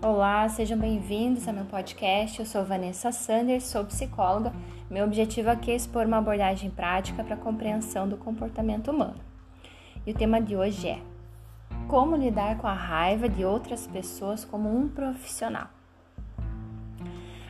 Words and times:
Olá, 0.00 0.48
sejam 0.48 0.78
bem-vindos 0.78 1.48
ao 1.48 1.54
meu 1.54 1.64
podcast. 1.64 2.38
Eu 2.38 2.46
sou 2.46 2.64
Vanessa 2.64 3.10
Sanders, 3.10 3.64
sou 3.64 3.84
psicóloga. 3.84 4.52
Meu 4.88 5.04
objetivo 5.04 5.50
aqui 5.50 5.72
é 5.72 5.74
expor 5.74 6.06
uma 6.06 6.18
abordagem 6.18 6.70
prática 6.70 7.24
para 7.24 7.34
a 7.34 7.38
compreensão 7.38 8.08
do 8.08 8.16
comportamento 8.16 8.92
humano. 8.92 9.16
E 10.06 10.12
o 10.12 10.14
tema 10.14 10.40
de 10.40 10.54
hoje 10.54 10.86
é 10.86 11.00
como 11.88 12.14
lidar 12.14 12.58
com 12.58 12.68
a 12.68 12.72
raiva 12.72 13.28
de 13.28 13.44
outras 13.44 13.88
pessoas 13.88 14.44
como 14.44 14.72
um 14.72 14.88
profissional. 14.88 15.66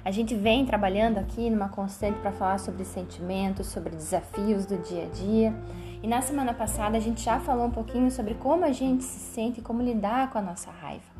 A 0.03 0.11
gente 0.11 0.35
vem 0.35 0.65
trabalhando 0.65 1.19
aqui 1.19 1.51
numa 1.51 1.69
constante 1.69 2.19
para 2.21 2.33
falar 2.33 2.59
sobre 2.59 2.83
sentimentos, 2.83 3.67
sobre 3.67 3.91
desafios 3.91 4.65
do 4.65 4.79
dia 4.79 5.05
a 5.05 5.09
dia. 5.09 5.55
E 6.03 6.09
na 6.09 6.23
semana 6.23 6.55
passada 6.55 6.97
a 6.97 7.01
gente 7.01 7.23
já 7.23 7.39
falou 7.41 7.67
um 7.67 7.71
pouquinho 7.71 8.11
sobre 8.11 8.33
como 8.33 8.65
a 8.65 8.73
gente 8.73 9.05
se 9.05 9.35
sente 9.35 9.61
e 9.61 9.63
como 9.63 9.83
lidar 9.83 10.31
com 10.31 10.39
a 10.39 10.43
nossa 10.43 10.71
raiva. 10.71 11.18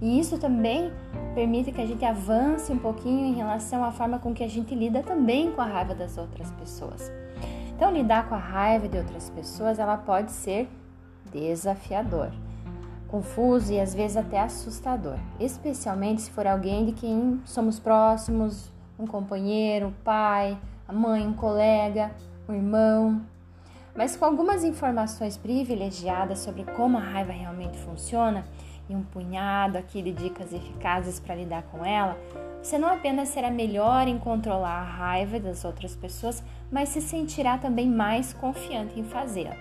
E 0.00 0.18
isso 0.18 0.38
também 0.38 0.92
permite 1.34 1.72
que 1.72 1.80
a 1.80 1.86
gente 1.86 2.04
avance 2.04 2.72
um 2.72 2.78
pouquinho 2.78 3.26
em 3.26 3.34
relação 3.34 3.84
à 3.84 3.92
forma 3.92 4.18
com 4.18 4.32
que 4.32 4.42
a 4.42 4.48
gente 4.48 4.74
lida 4.74 5.02
também 5.02 5.52
com 5.52 5.60
a 5.60 5.66
raiva 5.66 5.94
das 5.94 6.16
outras 6.16 6.50
pessoas. 6.52 7.10
Então, 7.76 7.92
lidar 7.92 8.28
com 8.28 8.34
a 8.34 8.38
raiva 8.38 8.88
de 8.88 8.98
outras 8.98 9.30
pessoas, 9.30 9.78
ela 9.78 9.96
pode 9.96 10.32
ser 10.32 10.68
desafiador, 11.30 12.30
confuso 13.08 13.72
e 13.72 13.80
às 13.80 13.94
vezes 13.94 14.16
até 14.16 14.40
assustador, 14.40 15.16
especialmente 15.38 16.22
se 16.22 16.30
for 16.30 16.46
alguém 16.46 16.86
de 16.86 16.92
quem 16.92 17.40
somos 17.44 17.78
próximos, 17.78 18.70
um 18.98 19.06
companheiro, 19.06 19.88
um 19.88 19.92
pai, 20.04 20.58
a 20.86 20.92
mãe, 20.92 21.26
um 21.26 21.32
colega, 21.32 22.10
um 22.48 22.54
irmão. 22.54 23.22
Mas 23.96 24.16
com 24.16 24.24
algumas 24.24 24.62
informações 24.62 25.36
privilegiadas 25.36 26.40
sobre 26.40 26.64
como 26.64 26.98
a 26.98 27.00
raiva 27.00 27.32
realmente 27.32 27.78
funciona, 27.78 28.44
e 28.90 28.96
um 28.96 29.04
punhado 29.04 29.78
aqui 29.78 30.02
de 30.02 30.12
dicas 30.12 30.52
eficazes 30.52 31.20
para 31.20 31.36
lidar 31.36 31.62
com 31.70 31.84
ela, 31.84 32.18
você 32.60 32.76
não 32.76 32.88
apenas 32.88 33.28
será 33.28 33.50
melhor 33.50 34.08
em 34.08 34.18
controlar 34.18 34.80
a 34.80 34.84
raiva 34.84 35.38
das 35.38 35.64
outras 35.64 35.94
pessoas, 35.94 36.42
mas 36.70 36.88
se 36.90 37.00
sentirá 37.00 37.56
também 37.56 37.88
mais 37.88 38.32
confiante 38.32 38.98
em 38.98 39.04
fazê-la. 39.04 39.56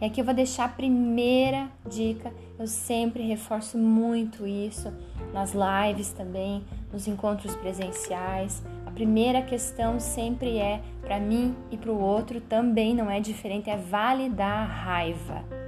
E 0.00 0.04
aqui 0.04 0.20
eu 0.20 0.24
vou 0.24 0.34
deixar 0.34 0.64
a 0.64 0.68
primeira 0.68 1.68
dica, 1.88 2.32
eu 2.58 2.66
sempre 2.66 3.26
reforço 3.26 3.78
muito 3.78 4.46
isso 4.46 4.92
nas 5.32 5.52
lives 5.54 6.12
também, 6.12 6.64
nos 6.92 7.06
encontros 7.08 7.54
presenciais. 7.56 8.62
A 8.84 8.90
primeira 8.90 9.40
questão 9.40 9.98
sempre 9.98 10.58
é, 10.58 10.82
para 11.00 11.18
mim 11.18 11.56
e 11.70 11.76
para 11.76 11.90
o 11.90 12.00
outro 12.00 12.40
também 12.40 12.94
não 12.94 13.10
é 13.10 13.20
diferente, 13.20 13.70
é 13.70 13.76
validar 13.76 14.58
a 14.58 14.64
raiva 14.64 15.61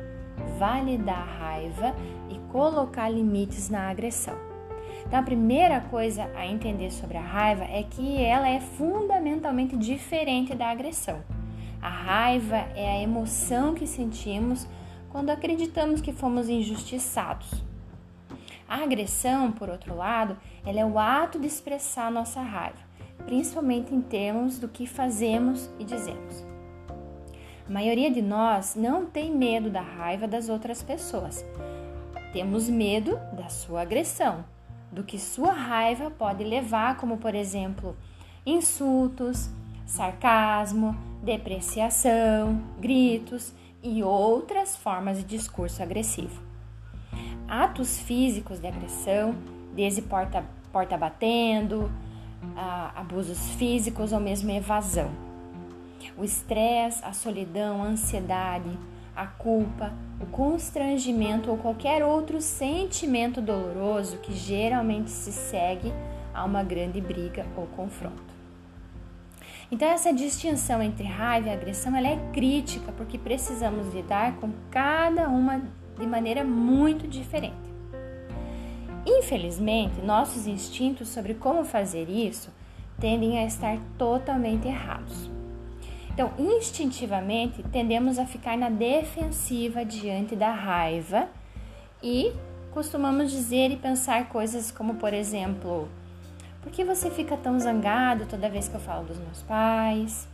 validar 0.59 1.19
a 1.19 1.39
raiva 1.39 1.95
e 2.31 2.39
colocar 2.51 3.09
limites 3.09 3.69
na 3.69 3.89
agressão. 3.91 4.37
Então, 5.07 5.19
a 5.19 5.23
primeira 5.23 5.81
coisa 5.81 6.31
a 6.35 6.47
entender 6.47 6.91
sobre 6.91 7.17
a 7.17 7.23
raiva 7.23 7.65
é 7.65 7.83
que 7.83 8.23
ela 8.23 8.49
é 8.49 8.61
fundamentalmente 8.61 9.77
diferente 9.77 10.55
da 10.55 10.71
agressão. 10.71 11.23
A 11.81 11.89
raiva 11.89 12.57
é 12.75 12.89
a 12.89 13.03
emoção 13.03 13.75
que 13.75 13.87
sentimos 13.87 14.67
quando 15.11 15.31
acreditamos 15.31 16.01
que 16.01 16.13
fomos 16.13 16.49
injustiçados. 16.49 17.63
A 18.67 18.83
agressão, 18.83 19.53
por 19.53 19.69
outro 19.69 19.95
lado, 19.95 20.37
ela 20.65 20.81
é 20.81 20.85
o 20.85 20.99
ato 20.99 21.39
de 21.39 21.47
expressar 21.47 22.11
nossa 22.11 22.41
raiva, 22.41 22.79
principalmente 23.27 23.95
em 23.95 24.01
termos 24.01 24.59
do 24.59 24.67
que 24.67 24.87
fazemos 24.87 25.71
e 25.79 25.85
dizemos. 25.85 26.44
A 27.67 27.73
maioria 27.73 28.11
de 28.11 28.21
nós 28.21 28.75
não 28.77 29.07
tem 29.07 29.35
medo 29.35 29.71
da 29.71 29.81
raiva 29.81 30.29
das 30.29 30.51
outras 30.51 30.83
pessoas. 30.83 31.43
Temos 32.31 32.69
medo 32.69 33.19
da 33.33 33.49
sua 33.49 33.81
agressão, 33.81 34.45
do 34.93 35.03
que 35.03 35.19
sua 35.19 35.53
raiva 35.53 36.11
pode 36.11 36.45
levar, 36.45 36.99
como 36.99 37.17
por 37.17 37.35
exemplo, 37.35 37.97
insultos, 38.45 39.49
sarcasmo, 39.87 40.95
depreciação, 41.23 42.63
gritos 42.79 43.55
e 43.83 44.03
outras 44.03 44.77
formas 44.77 45.17
de 45.17 45.25
discurso 45.25 45.83
agressivo. 45.83 46.43
Atos 47.49 47.99
físicos 47.99 48.61
de 48.61 48.67
agressão, 48.67 49.35
desde 49.75 50.03
porta, 50.03 50.45
porta 50.71 50.99
batendo, 50.99 51.91
abusos 52.95 53.53
físicos 53.53 54.13
ou 54.13 54.21
mesmo 54.21 54.51
evasão 54.51 55.24
o 56.17 56.25
estresse, 56.25 57.05
a 57.05 57.13
solidão, 57.13 57.83
a 57.83 57.87
ansiedade, 57.87 58.79
a 59.15 59.27
culpa, 59.27 59.93
o 60.21 60.27
constrangimento 60.27 61.51
ou 61.51 61.57
qualquer 61.57 62.05
outro 62.05 62.41
sentimento 62.41 63.41
doloroso 63.41 64.19
que 64.19 64.33
geralmente 64.33 65.11
se 65.11 65.33
segue 65.33 65.93
a 66.33 66.45
uma 66.45 66.63
grande 66.63 67.01
briga 67.01 67.47
ou 67.57 67.67
confronto. 67.69 68.35
Então 69.71 69.89
essa 69.89 70.13
distinção 70.13 70.83
entre 70.83 71.05
raiva 71.05 71.49
e 71.49 71.53
agressão 71.53 71.97
ela 71.97 72.09
é 72.09 72.31
crítica 72.33 72.93
porque 72.93 73.19
precisamos 73.19 73.93
lidar 73.95 74.37
com 74.37 74.51
cada 74.71 75.29
uma 75.29 75.63
de 75.99 76.07
maneira 76.07 76.45
muito 76.45 77.07
diferente. 77.07 77.55
Infelizmente, 79.07 80.01
nossos 80.01 80.47
instintos 80.47 81.09
sobre 81.09 81.35
como 81.35 81.65
fazer 81.65 82.09
isso 82.09 82.51
tendem 82.99 83.39
a 83.39 83.45
estar 83.45 83.79
totalmente 83.99 84.67
errados. 84.67 85.31
Então, 86.15 86.33
instintivamente, 86.39 87.61
tendemos 87.73 88.21
a 88.21 88.25
ficar 88.25 88.57
na 88.57 88.71
defensiva 88.71 89.85
diante 89.85 90.37
da 90.37 90.53
raiva 90.53 91.29
e 92.01 92.33
costumamos 92.71 93.33
dizer 93.33 93.73
e 93.73 93.77
pensar 93.77 94.29
coisas 94.29 94.71
como, 94.71 94.95
por 94.95 95.13
exemplo, 95.13 95.89
por 96.63 96.71
que 96.71 96.85
você 96.85 97.11
fica 97.11 97.37
tão 97.37 97.59
zangado 97.59 98.27
toda 98.27 98.49
vez 98.49 98.69
que 98.69 98.77
eu 98.77 98.81
falo 98.81 99.05
dos 99.05 99.19
meus 99.19 99.43
pais? 99.43 100.29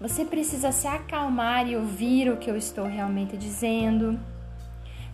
Você 0.00 0.24
precisa 0.24 0.72
se 0.72 0.88
acalmar 0.88 1.68
e 1.68 1.76
ouvir 1.76 2.28
o 2.28 2.36
que 2.36 2.50
eu 2.50 2.56
estou 2.56 2.84
realmente 2.84 3.36
dizendo. 3.36 4.18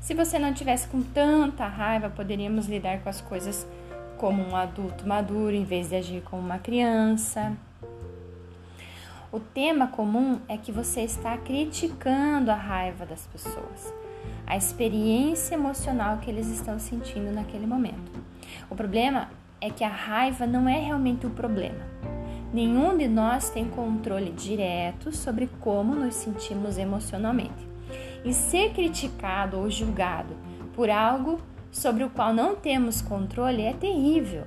Se 0.01 0.15
você 0.15 0.39
não 0.39 0.55
tivesse 0.55 0.89
com 0.89 1.03
tanta 1.03 1.67
raiva, 1.67 2.09
poderíamos 2.09 2.67
lidar 2.67 3.01
com 3.01 3.11
as 3.11 3.21
coisas 3.21 3.67
como 4.17 4.43
um 4.43 4.57
adulto 4.57 5.07
maduro 5.07 5.55
em 5.55 5.65
vez 5.65 5.91
de 5.91 5.97
agir 5.97 6.23
como 6.23 6.41
uma 6.41 6.59
criança. 6.59 7.55
O 9.33 9.39
tema 9.39 9.87
comum 9.87 10.41
é 10.49 10.57
que 10.57 10.73
você 10.73 11.03
está 11.03 11.37
criticando 11.39 12.51
a 12.51 12.57
raiva 12.57 13.07
das 13.07 13.29
pessoas, 13.29 13.95
a 14.45 14.57
experiência 14.57 15.55
emocional 15.55 16.19
que 16.19 16.29
eles 16.29 16.49
estão 16.49 16.81
sentindo 16.81 17.31
naquele 17.31 17.65
momento. 17.65 18.11
O 18.69 18.75
problema 18.75 19.29
é 19.61 19.71
que 19.71 19.85
a 19.85 19.89
raiva 19.89 20.49
não 20.49 20.69
é 20.69 20.81
realmente 20.81 21.27
o 21.27 21.31
problema. 21.31 21.79
Nenhum 22.53 22.99
de 22.99 23.07
nós 23.07 23.51
tem 23.51 23.69
controle 23.69 24.33
direto 24.33 25.15
sobre 25.15 25.49
como 25.61 25.95
nos 25.95 26.17
sentimos 26.17 26.77
emocionalmente. 26.77 27.69
E 28.25 28.35
ser 28.35 28.73
criticado 28.73 29.61
ou 29.61 29.71
julgado 29.71 30.35
por 30.75 30.91
algo 30.91 31.39
sobre 31.71 32.03
o 32.03 32.11
qual 32.11 32.35
não 32.35 32.57
temos 32.57 33.01
controle 33.01 33.63
é 33.63 33.75
terrível. 33.75 34.45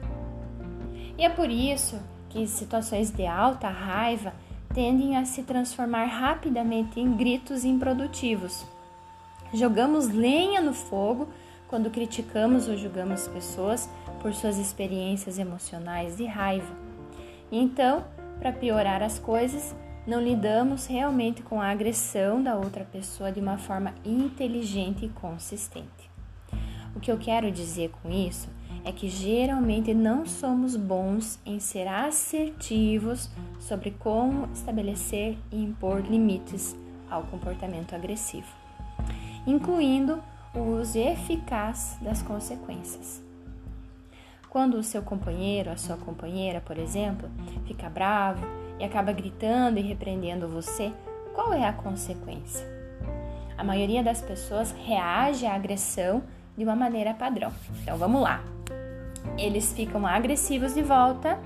E 1.18 1.24
é 1.24 1.30
por 1.30 1.50
isso 1.50 1.98
que 2.28 2.46
situações 2.48 3.12
de 3.12 3.26
alta 3.26 3.70
raiva 3.70 4.34
tendem 4.74 5.18
a 5.18 5.26
se 5.26 5.44
transformar 5.44 6.06
rapidamente 6.06 7.00
em 7.00 7.16
gritos 7.16 7.64
improdutivos. 7.64 8.66
Jogamos 9.54 10.08
lenha 10.10 10.60
no 10.62 10.74
fogo 10.74 11.28
quando 11.68 11.90
criticamos 11.90 12.68
ou 12.68 12.76
julgamos 12.76 13.28
pessoas 13.28 13.90
por 14.22 14.34
suas 14.34 14.58
experiências 14.58 15.38
emocionais 15.38 16.18
de 16.18 16.26
raiva. 16.26 16.74
Então, 17.52 18.04
para 18.40 18.52
piorar 18.52 19.04
as 19.04 19.20
coisas, 19.20 19.76
não 20.08 20.22
lidamos 20.22 20.88
realmente 20.88 21.42
com 21.42 21.62
a 21.62 21.68
agressão 21.68 22.42
da 22.42 22.56
outra 22.56 22.84
pessoa 22.84 23.32
de 23.32 23.40
uma 23.40 23.58
forma 23.58 23.94
inteligente 24.04 25.06
e 25.06 25.10
consistente. 25.10 26.12
O 26.96 27.00
que 27.00 27.12
eu 27.12 27.18
quero 27.18 27.52
dizer 27.52 27.92
com 28.02 28.12
isso 28.12 28.50
é 28.63 28.63
que 28.92 29.08
geralmente 29.08 29.94
não 29.94 30.26
somos 30.26 30.76
bons 30.76 31.40
em 31.46 31.60
ser 31.60 31.88
assertivos 31.88 33.30
sobre 33.60 33.92
como 33.92 34.50
estabelecer 34.54 35.38
e 35.52 35.64
impor 35.64 36.02
limites 36.02 36.76
ao 37.10 37.24
comportamento 37.24 37.96
agressivo, 37.96 38.48
incluindo 39.48 40.22
o 40.54 40.60
uso 40.80 40.98
eficaz 40.98 41.98
das 42.02 42.22
consequências. 42.22 43.24
Quando 44.50 44.76
o 44.76 44.84
seu 44.84 45.02
companheiro, 45.02 45.72
a 45.72 45.78
sua 45.78 45.98
companheira, 45.98 46.62
por 46.62 46.78
exemplo, 46.78 47.30
fica 47.66 47.90
bravo 47.90 48.46
e 48.80 48.84
acaba 48.84 49.12
gritando 49.12 49.80
e 49.80 49.82
repreendendo 49.82 50.48
você, 50.48 50.92
qual 51.34 51.54
é 51.54 51.66
a 51.66 51.74
consequência? 51.74 52.68
A 53.58 53.64
maioria 53.64 54.04
das 54.04 54.22
pessoas 54.22 54.72
reage 54.72 55.46
à 55.46 55.56
agressão 55.56 56.22
de 56.56 56.64
uma 56.64 56.76
maneira 56.76 57.14
padrão. 57.14 57.52
Então 57.82 57.98
vamos 57.98 58.22
lá 58.22 58.44
eles 59.38 59.74
ficam 59.74 60.06
agressivos 60.06 60.74
de 60.74 60.82
volta, 60.82 61.40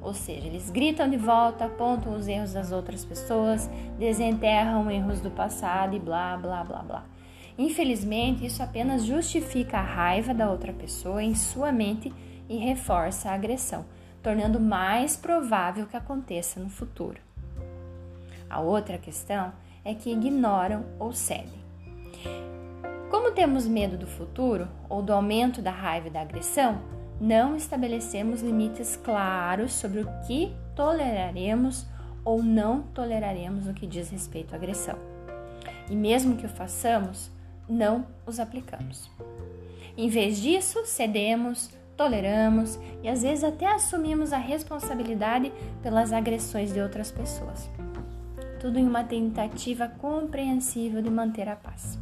ou 0.00 0.14
seja, 0.14 0.46
eles 0.46 0.70
gritam 0.70 1.08
de 1.08 1.16
volta, 1.16 1.66
apontam 1.66 2.14
os 2.14 2.28
erros 2.28 2.52
das 2.52 2.72
outras 2.72 3.04
pessoas, 3.04 3.68
desenterram 3.98 4.90
erros 4.90 5.20
do 5.20 5.30
passado 5.30 5.96
e 5.96 5.98
blá 5.98 6.36
blá 6.36 6.64
blá 6.64 6.82
blá. 6.82 7.04
Infelizmente, 7.58 8.46
isso 8.46 8.62
apenas 8.62 9.04
justifica 9.04 9.78
a 9.78 9.82
raiva 9.82 10.32
da 10.32 10.48
outra 10.48 10.72
pessoa 10.72 11.22
em 11.22 11.34
sua 11.34 11.72
mente 11.72 12.12
e 12.48 12.56
reforça 12.56 13.30
a 13.30 13.34
agressão, 13.34 13.84
tornando 14.22 14.60
mais 14.60 15.16
provável 15.16 15.86
que 15.86 15.96
aconteça 15.96 16.60
no 16.60 16.68
futuro. 16.68 17.20
A 18.48 18.60
outra 18.60 18.96
questão 18.96 19.52
é 19.84 19.92
que 19.92 20.10
ignoram 20.10 20.84
ou 20.98 21.12
cedem. 21.12 21.58
Como 23.10 23.32
temos 23.32 23.66
medo 23.66 23.96
do 23.96 24.06
futuro 24.06 24.68
ou 24.88 25.02
do 25.02 25.12
aumento 25.12 25.60
da 25.60 25.70
raiva 25.70 26.06
e 26.06 26.10
da 26.10 26.20
agressão, 26.20 26.80
não 27.20 27.56
estabelecemos 27.56 28.42
limites 28.42 28.96
claros 28.96 29.72
sobre 29.72 30.00
o 30.00 30.08
que 30.26 30.52
toleraremos 30.74 31.86
ou 32.24 32.42
não 32.42 32.82
toleraremos 32.82 33.66
no 33.66 33.74
que 33.74 33.86
diz 33.86 34.10
respeito 34.10 34.52
à 34.52 34.56
agressão. 34.56 34.98
E 35.90 35.96
mesmo 35.96 36.36
que 36.36 36.46
o 36.46 36.48
façamos, 36.48 37.30
não 37.68 38.06
os 38.26 38.38
aplicamos. 38.38 39.10
Em 39.96 40.08
vez 40.08 40.40
disso, 40.40 40.84
cedemos, 40.84 41.70
toleramos 41.96 42.78
e 43.02 43.08
às 43.08 43.22
vezes 43.22 43.42
até 43.42 43.66
assumimos 43.66 44.32
a 44.32 44.38
responsabilidade 44.38 45.52
pelas 45.82 46.12
agressões 46.12 46.72
de 46.72 46.80
outras 46.80 47.10
pessoas. 47.10 47.68
Tudo 48.60 48.78
em 48.78 48.86
uma 48.86 49.02
tentativa 49.02 49.88
compreensível 49.88 51.02
de 51.02 51.10
manter 51.10 51.48
a 51.48 51.56
paz. 51.56 51.98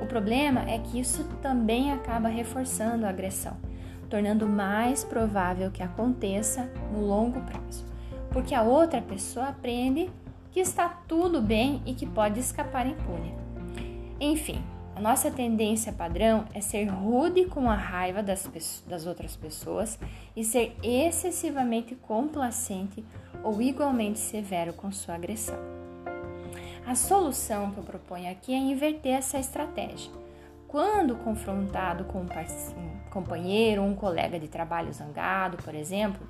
O 0.00 0.06
problema 0.06 0.60
é 0.68 0.78
que 0.78 1.00
isso 1.00 1.24
também 1.42 1.92
acaba 1.92 2.28
reforçando 2.28 3.04
a 3.04 3.10
agressão, 3.10 3.56
tornando 4.10 4.46
mais 4.46 5.04
provável 5.04 5.70
que 5.70 5.82
aconteça 5.82 6.70
no 6.92 7.00
longo 7.00 7.40
prazo, 7.42 7.86
porque 8.30 8.54
a 8.54 8.62
outra 8.62 9.00
pessoa 9.00 9.46
aprende 9.46 10.10
que 10.50 10.60
está 10.60 10.88
tudo 10.88 11.40
bem 11.40 11.80
e 11.86 11.94
que 11.94 12.04
pode 12.04 12.40
escapar 12.40 12.86
impune. 12.86 13.34
Enfim, 14.20 14.60
a 14.96 15.00
nossa 15.00 15.30
tendência 15.30 15.92
padrão 15.92 16.44
é 16.52 16.60
ser 16.60 16.84
rude 16.86 17.46
com 17.46 17.70
a 17.70 17.74
raiva 17.74 18.22
das, 18.22 18.50
das 18.86 19.06
outras 19.06 19.36
pessoas 19.36 19.98
e 20.36 20.44
ser 20.44 20.76
excessivamente 20.82 21.94
complacente 21.94 23.04
ou 23.42 23.62
igualmente 23.62 24.18
severo 24.18 24.72
com 24.74 24.92
sua 24.92 25.14
agressão. 25.14 25.58
A 26.86 26.94
solução 26.94 27.70
que 27.70 27.78
eu 27.78 27.84
proponho 27.84 28.30
aqui 28.30 28.52
é 28.52 28.58
inverter 28.58 29.12
essa 29.12 29.38
estratégia. 29.38 30.10
Quando 30.66 31.16
confrontado 31.16 32.04
com 32.04 32.20
um 32.20 32.26
companheiro 33.10 33.82
um 33.82 33.94
colega 33.94 34.38
de 34.38 34.48
trabalho 34.48 34.92
zangado, 34.92 35.56
por 35.58 35.74
exemplo, 35.74 36.26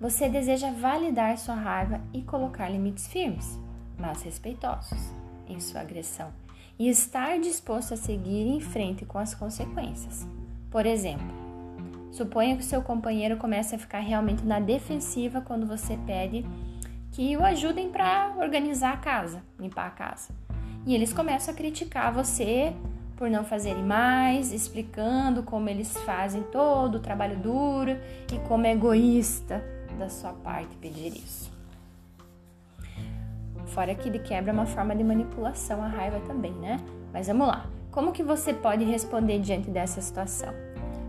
você 0.00 0.28
deseja 0.28 0.72
validar 0.72 1.36
sua 1.38 1.54
raiva 1.54 2.00
e 2.12 2.22
colocar 2.22 2.68
limites 2.68 3.06
firmes, 3.06 3.58
mas 3.98 4.22
respeitosos 4.22 5.12
em 5.46 5.60
sua 5.60 5.80
agressão 5.82 6.32
e 6.78 6.88
estar 6.88 7.38
disposto 7.38 7.94
a 7.94 7.96
seguir 7.96 8.46
em 8.48 8.60
frente 8.60 9.04
com 9.04 9.18
as 9.18 9.34
consequências. 9.34 10.26
Por 10.70 10.86
exemplo, 10.86 11.26
suponha 12.10 12.56
que 12.56 12.64
seu 12.64 12.82
companheiro 12.82 13.36
comece 13.36 13.74
a 13.74 13.78
ficar 13.78 14.00
realmente 14.00 14.44
na 14.44 14.58
defensiva 14.58 15.40
quando 15.40 15.66
você 15.66 15.96
pede 16.06 16.44
que 17.12 17.36
o 17.36 17.44
ajudem 17.44 17.90
para 17.90 18.34
organizar 18.38 18.94
a 18.94 18.96
casa, 18.96 19.42
limpar 19.58 19.86
a 19.86 19.90
casa. 19.90 20.34
E 20.86 20.94
eles 20.94 21.12
começam 21.12 21.52
a 21.52 21.56
criticar 21.56 22.12
você 22.12 22.74
por 23.16 23.30
não 23.30 23.44
fazerem 23.44 23.82
mais, 23.82 24.52
explicando 24.52 25.42
como 25.42 25.68
eles 25.68 25.96
fazem 25.98 26.42
todo 26.44 26.96
o 26.96 27.00
trabalho 27.00 27.36
duro 27.36 27.96
e 28.32 28.38
como 28.48 28.66
é 28.66 28.72
egoísta 28.72 29.62
da 29.98 30.08
sua 30.08 30.32
parte 30.32 30.76
pedir 30.76 31.14
isso. 31.16 31.52
Fora 33.66 33.94
que 33.94 34.10
de 34.10 34.18
quebra 34.18 34.52
uma 34.52 34.66
forma 34.66 34.94
de 34.94 35.02
manipulação, 35.02 35.82
a 35.82 35.88
raiva 35.88 36.20
também, 36.20 36.52
né? 36.52 36.78
Mas 37.12 37.26
vamos 37.26 37.46
lá. 37.46 37.66
Como 37.90 38.12
que 38.12 38.22
você 38.22 38.52
pode 38.52 38.84
responder 38.84 39.38
diante 39.38 39.70
dessa 39.70 40.00
situação? 40.00 40.52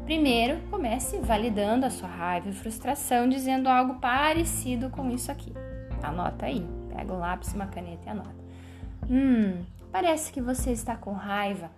Primeiro, 0.06 0.60
comece 0.70 1.18
validando 1.20 1.86
a 1.86 1.90
sua 1.90 2.10
raiva 2.10 2.50
e 2.50 2.54
frustração, 2.54 3.28
dizendo 3.28 3.70
algo 3.70 3.96
parecido 3.96 4.90
com 4.90 5.10
isso 5.10 5.32
aqui. 5.32 5.54
Anota 6.02 6.46
aí. 6.46 6.66
Pega 6.90 7.14
um 7.14 7.20
lápis, 7.20 7.54
uma 7.54 7.68
caneta 7.68 8.06
e 8.06 8.10
anota. 8.10 8.44
Hum, 9.10 9.64
parece 9.92 10.32
que 10.32 10.42
você 10.42 10.72
está 10.72 10.96
com 10.96 11.14
raiva. 11.14 11.72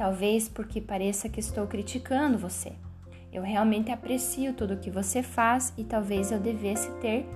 Talvez 0.00 0.48
porque 0.48 0.80
pareça 0.80 1.28
que 1.28 1.40
estou 1.40 1.66
criticando 1.66 2.38
você. 2.38 2.72
Eu 3.30 3.42
realmente 3.42 3.92
aprecio 3.92 4.54
tudo 4.54 4.72
o 4.72 4.76
que 4.78 4.90
você 4.90 5.22
faz 5.22 5.74
e 5.76 5.84
talvez 5.84 6.32
eu 6.32 6.40
devesse 6.40 6.90
ter 7.02 7.28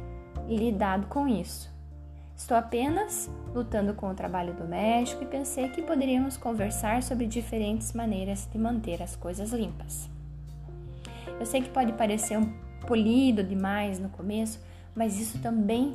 lidado 0.48 1.06
com 1.08 1.28
isso. 1.28 1.70
Estou 2.34 2.56
apenas 2.56 3.30
lutando 3.54 3.92
com 3.92 4.08
o 4.08 4.14
trabalho 4.14 4.54
doméstico 4.54 5.22
e 5.22 5.26
pensei 5.26 5.68
que 5.68 5.82
poderíamos 5.82 6.38
conversar 6.38 7.02
sobre 7.02 7.26
diferentes 7.26 7.92
maneiras 7.92 8.48
de 8.50 8.56
manter 8.56 9.02
as 9.02 9.14
coisas 9.14 9.52
limpas. 9.52 10.08
Eu 11.38 11.44
sei 11.44 11.60
que 11.60 11.68
pode 11.68 11.92
parecer 11.92 12.38
um 12.38 12.50
polido 12.86 13.44
demais 13.44 13.98
no 13.98 14.08
começo, 14.08 14.58
mas 14.94 15.20
isso 15.20 15.38
também 15.38 15.94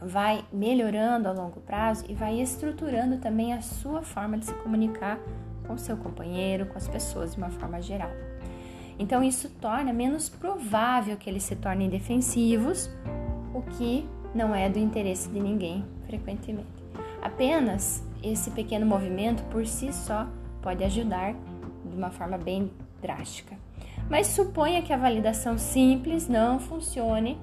vai 0.00 0.44
melhorando 0.52 1.28
a 1.28 1.32
longo 1.32 1.60
prazo 1.62 2.04
e 2.08 2.14
vai 2.14 2.40
estruturando 2.40 3.18
também 3.18 3.52
a 3.52 3.60
sua 3.60 4.02
forma 4.02 4.38
de 4.38 4.46
se 4.46 4.54
comunicar 4.54 5.18
com 5.66 5.76
seu 5.76 5.96
companheiro, 5.96 6.66
com 6.66 6.78
as 6.78 6.88
pessoas 6.88 7.32
de 7.32 7.38
uma 7.38 7.50
forma 7.50 7.80
geral. 7.80 8.10
Então 8.98 9.22
isso 9.22 9.48
torna 9.60 9.92
menos 9.92 10.28
provável 10.28 11.16
que 11.16 11.28
eles 11.28 11.42
se 11.42 11.56
tornem 11.56 11.88
defensivos, 11.88 12.90
o 13.52 13.62
que 13.62 14.08
não 14.34 14.54
é 14.54 14.68
do 14.68 14.78
interesse 14.78 15.28
de 15.28 15.40
ninguém 15.40 15.84
frequentemente. 16.06 16.68
Apenas 17.20 18.04
esse 18.22 18.50
pequeno 18.50 18.86
movimento 18.86 19.42
por 19.44 19.66
si 19.66 19.92
só 19.92 20.26
pode 20.62 20.84
ajudar 20.84 21.34
de 21.84 21.96
uma 21.96 22.10
forma 22.10 22.38
bem 22.38 22.70
drástica. 23.00 23.56
Mas 24.08 24.28
suponha 24.28 24.82
que 24.82 24.92
a 24.92 24.96
validação 24.96 25.56
simples 25.56 26.28
não 26.28 26.58
funcione 26.58 27.38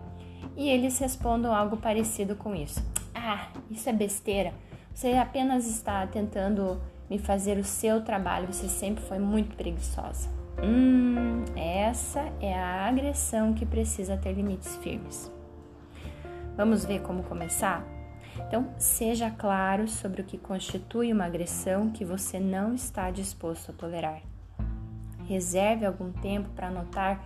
e 0.56 0.70
eles 0.70 0.98
respondam 1.00 1.54
algo 1.54 1.78
parecido 1.78 2.36
com 2.36 2.56
isso. 2.56 2.84
Ah, 3.14 3.48
isso 3.70 3.90
é 3.90 3.94
besteira. 3.94 4.54
Você 4.94 5.14
apenas 5.14 5.68
está 5.68 6.06
tentando 6.08 6.82
me 7.12 7.20
fazer 7.20 7.58
o 7.58 7.64
seu 7.66 8.00
trabalho, 8.00 8.48
você 8.48 8.70
sempre 8.70 9.04
foi 9.04 9.20
muito 9.20 9.58
preguiçosa. 9.58 10.30
Hum, 10.64 11.44
essa 11.58 12.22
é 12.40 12.58
a 12.58 12.88
agressão 12.88 13.54
que 13.54 13.66
precisa 13.66 14.16
ter 14.16 14.32
limites 14.32 14.78
firmes. 14.78 15.30
Vamos 16.56 16.86
ver 16.86 17.02
como 17.02 17.24
começar? 17.24 17.86
Então, 18.48 18.74
seja 18.78 19.30
claro 19.30 19.90
sobre 19.90 20.22
o 20.22 20.24
que 20.24 20.38
constitui 20.38 21.12
uma 21.12 21.26
agressão 21.26 21.90
que 21.90 22.06
você 22.06 22.40
não 22.40 22.74
está 22.74 23.12
disposto 23.12 23.72
a 23.72 23.74
tolerar. 23.74 24.22
Reserve 25.28 25.86
algum 25.86 26.14
tempo 26.14 26.48
para 26.56 26.70
anotar 26.70 27.26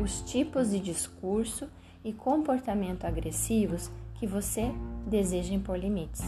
os 0.00 0.22
tipos 0.22 0.70
de 0.70 0.80
discurso 0.80 1.68
e 2.02 2.10
comportamento 2.10 3.04
agressivos 3.04 3.90
que 4.14 4.26
você 4.26 4.72
deseja 5.06 5.52
impor 5.52 5.76
limites. 5.78 6.22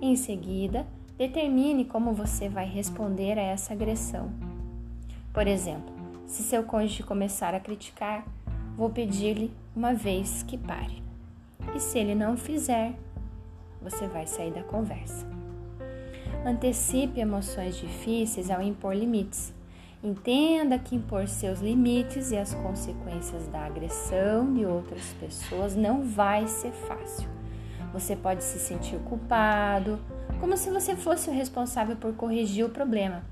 Em 0.00 0.14
seguida, 0.14 0.86
determine 1.20 1.84
como 1.84 2.14
você 2.14 2.48
vai 2.48 2.64
responder 2.64 3.38
a 3.38 3.42
essa 3.42 3.74
agressão. 3.74 4.30
Por 5.34 5.46
exemplo, 5.46 5.92
se 6.26 6.42
seu 6.42 6.62
cônjuge 6.62 7.02
começar 7.02 7.54
a 7.54 7.60
criticar, 7.60 8.24
vou 8.74 8.88
pedir-lhe 8.88 9.52
uma 9.76 9.92
vez 9.92 10.42
que 10.42 10.56
pare. 10.56 11.02
E 11.76 11.78
se 11.78 11.98
ele 11.98 12.14
não 12.14 12.38
fizer, 12.38 12.94
você 13.82 14.08
vai 14.08 14.26
sair 14.26 14.50
da 14.50 14.62
conversa. 14.62 15.26
Antecipe 16.42 17.20
emoções 17.20 17.76
difíceis 17.76 18.50
ao 18.50 18.62
impor 18.62 18.96
limites. 18.96 19.52
Entenda 20.02 20.78
que 20.78 20.96
impor 20.96 21.28
seus 21.28 21.60
limites 21.60 22.30
e 22.30 22.38
as 22.38 22.54
consequências 22.54 23.46
da 23.48 23.66
agressão 23.66 24.54
de 24.54 24.64
outras 24.64 25.12
pessoas 25.20 25.76
não 25.76 26.02
vai 26.02 26.48
ser 26.48 26.72
fácil. 26.72 27.28
Você 27.92 28.16
pode 28.16 28.42
se 28.42 28.58
sentir 28.58 28.98
culpado, 29.00 30.00
como 30.40 30.56
se 30.56 30.70
você 30.70 30.96
fosse 30.96 31.28
o 31.28 31.32
responsável 31.32 31.94
por 31.96 32.14
corrigir 32.14 32.64
o 32.64 32.70
problema. 32.70 33.22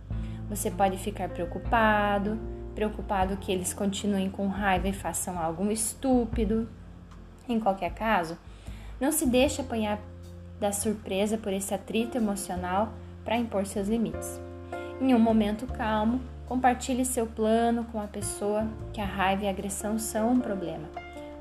Você 0.50 0.70
pode 0.70 0.98
ficar 0.98 1.30
preocupado, 1.30 2.38
preocupado 2.74 3.36
que 3.38 3.50
eles 3.50 3.72
continuem 3.72 4.30
com 4.30 4.46
raiva 4.46 4.88
e 4.88 4.92
façam 4.92 5.38
algo 5.38 5.70
estúpido. 5.70 6.68
Em 7.48 7.58
qualquer 7.58 7.94
caso, 7.94 8.38
não 9.00 9.10
se 9.10 9.26
deixe 9.26 9.62
apanhar 9.62 9.98
da 10.60 10.70
surpresa 10.70 11.38
por 11.38 11.52
esse 11.52 11.72
atrito 11.72 12.18
emocional 12.18 12.92
para 13.24 13.38
impor 13.38 13.64
seus 13.66 13.88
limites. 13.88 14.38
Em 15.00 15.14
um 15.14 15.18
momento 15.18 15.66
calmo, 15.66 16.20
compartilhe 16.46 17.04
seu 17.04 17.26
plano 17.26 17.84
com 17.84 18.00
a 18.00 18.06
pessoa 18.06 18.66
que 18.92 19.00
a 19.00 19.06
raiva 19.06 19.44
e 19.44 19.46
a 19.46 19.50
agressão 19.50 19.98
são 19.98 20.32
um 20.32 20.40
problema. 20.40 20.88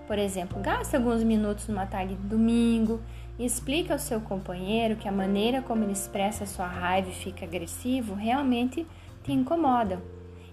Por 0.05 0.17
exemplo, 0.17 0.61
gaste 0.61 0.95
alguns 0.95 1.23
minutos 1.23 1.67
numa 1.67 1.85
tarde 1.85 2.15
de 2.15 2.27
domingo 2.27 3.01
e 3.39 3.45
explique 3.45 3.91
ao 3.91 3.99
seu 3.99 4.19
companheiro 4.19 4.95
que 4.95 5.07
a 5.07 5.11
maneira 5.11 5.61
como 5.61 5.83
ele 5.83 5.93
expressa 5.93 6.45
sua 6.45 6.67
raiva 6.67 7.09
e 7.09 7.13
fica 7.13 7.45
agressivo 7.45 8.15
realmente 8.15 8.85
te 9.23 9.31
incomoda 9.31 10.01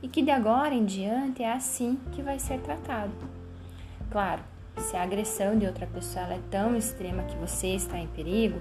e 0.03 0.09
que 0.09 0.21
de 0.21 0.31
agora 0.31 0.75
em 0.75 0.85
diante 0.85 1.43
é 1.43 1.51
assim 1.51 1.99
que 2.13 2.21
vai 2.21 2.39
ser 2.39 2.61
tratado. 2.61 3.13
Claro, 4.11 4.43
se 4.77 4.97
a 4.97 5.03
agressão 5.03 5.59
de 5.59 5.67
outra 5.67 5.87
pessoa 5.87 6.27
é 6.27 6.41
tão 6.51 6.77
extrema 6.77 7.23
que 7.23 7.37
você 7.37 7.69
está 7.69 7.99
em 7.99 8.07
perigo, 8.09 8.61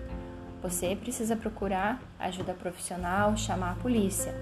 você 0.62 0.96
precisa 0.96 1.36
procurar 1.36 2.02
ajuda 2.18 2.54
profissional, 2.54 3.36
chamar 3.36 3.72
a 3.74 3.76
polícia 3.76 4.34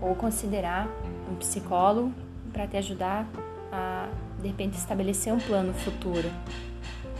ou 0.00 0.14
considerar 0.14 0.86
um 1.28 1.34
psicólogo 1.34 2.12
para 2.52 2.68
te 2.68 2.76
ajudar 2.76 3.26
a 3.72 4.08
de 4.40 4.48
repente 4.48 4.76
estabelecer 4.76 5.32
um 5.32 5.40
plano 5.40 5.74
futuro. 5.74 6.30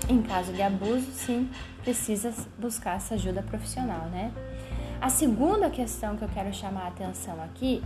Em 0.06 0.20
caso 0.20 0.52
de 0.52 0.61
abuso, 0.61 1.11
sim, 1.12 1.49
precisa 1.82 2.34
buscar 2.58 2.96
essa 2.96 3.14
ajuda 3.14 3.42
profissional, 3.42 4.06
né? 4.11 4.30
A 5.00 5.08
segunda 5.08 5.70
questão 5.70 6.14
que 6.16 6.23
eu 6.23 6.28
quero 6.28 6.52
chamar 6.52 6.84
a 6.84 6.88
atenção 6.88 7.42
aqui 7.42 7.82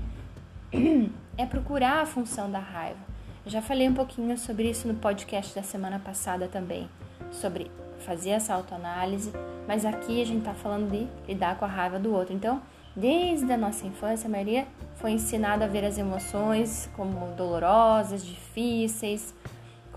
é 1.39 1.47
procurar 1.47 2.03
a 2.03 2.07
função 2.07 2.51
da 2.51 2.59
raiva. 2.59 2.99
Eu 3.47 3.53
já 3.53 3.63
falei 3.63 3.89
um 3.89 3.95
pouquinho 3.95 4.37
sobre 4.37 4.69
isso 4.69 4.89
no 4.89 4.95
podcast 4.95 5.55
da 5.55 5.63
semana 5.63 6.01
passada 6.01 6.49
também, 6.49 6.89
sobre 7.31 7.71
fazer 8.01 8.31
essa 8.31 8.53
autoanálise, 8.53 9.33
mas 9.67 9.85
aqui 9.85 10.21
a 10.21 10.27
gente 10.27 10.41
está 10.41 10.55
falando 10.55 10.91
de 10.91 11.07
lidar 11.27 11.57
com 11.57 11.65
a 11.65 11.69
raiva 11.69 12.01
do 12.01 12.13
outro. 12.13 12.35
Então, 12.35 12.61
desde 12.97 13.51
a 13.53 13.57
nossa 13.57 13.87
infância, 13.87 14.27
a 14.27 14.31
maioria 14.31 14.67
foi 14.97 15.13
ensinada 15.13 15.65
a 15.65 15.69
ver 15.69 15.85
as 15.85 15.99
emoções 15.99 16.91
como 16.97 17.33
dolorosas, 17.37 18.25
difíceis, 18.25 19.33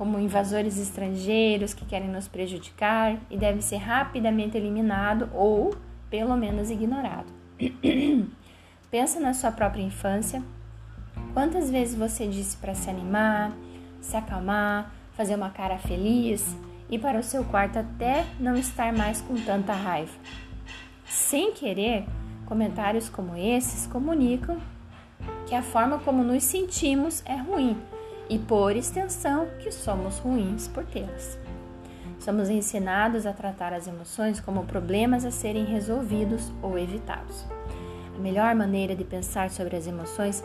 como 0.01 0.17
invasores 0.17 0.79
estrangeiros 0.79 1.75
que 1.75 1.85
querem 1.85 2.07
nos 2.07 2.27
prejudicar 2.27 3.19
e 3.29 3.37
deve 3.37 3.61
ser 3.61 3.77
rapidamente 3.77 4.57
eliminado 4.57 5.29
ou 5.31 5.75
pelo 6.09 6.35
menos 6.35 6.71
ignorado. 6.71 7.31
Pensa 8.89 9.19
na 9.19 9.31
sua 9.35 9.51
própria 9.51 9.83
infância. 9.83 10.41
Quantas 11.35 11.69
vezes 11.69 11.93
você 11.93 12.25
disse 12.25 12.57
para 12.57 12.73
se 12.73 12.89
animar, 12.89 13.51
se 14.01 14.17
acalmar, 14.17 14.91
fazer 15.13 15.35
uma 15.35 15.51
cara 15.51 15.77
feliz 15.77 16.57
e 16.89 16.97
para 16.97 17.19
o 17.19 17.23
seu 17.23 17.43
quarto 17.43 17.77
até 17.77 18.25
não 18.39 18.55
estar 18.55 18.91
mais 18.91 19.21
com 19.21 19.35
tanta 19.35 19.71
raiva? 19.71 20.13
Sem 21.05 21.53
querer, 21.53 22.07
comentários 22.47 23.07
como 23.07 23.37
esses 23.37 23.85
comunicam 23.85 24.59
que 25.45 25.53
a 25.53 25.61
forma 25.61 25.99
como 25.99 26.23
nos 26.23 26.43
sentimos 26.43 27.21
é 27.23 27.35
ruim 27.35 27.77
e, 28.31 28.39
por 28.39 28.77
extensão, 28.77 29.45
que 29.59 29.69
somos 29.73 30.17
ruins 30.19 30.65
por 30.69 30.85
tê-las. 30.85 31.37
Somos 32.17 32.49
ensinados 32.49 33.25
a 33.25 33.33
tratar 33.33 33.73
as 33.73 33.87
emoções 33.87 34.39
como 34.39 34.63
problemas 34.63 35.25
a 35.25 35.31
serem 35.31 35.65
resolvidos 35.65 36.49
ou 36.61 36.79
evitados. 36.79 37.45
A 38.15 38.19
melhor 38.19 38.55
maneira 38.55 38.95
de 38.95 39.03
pensar 39.03 39.49
sobre 39.49 39.75
as 39.75 39.85
emoções 39.85 40.41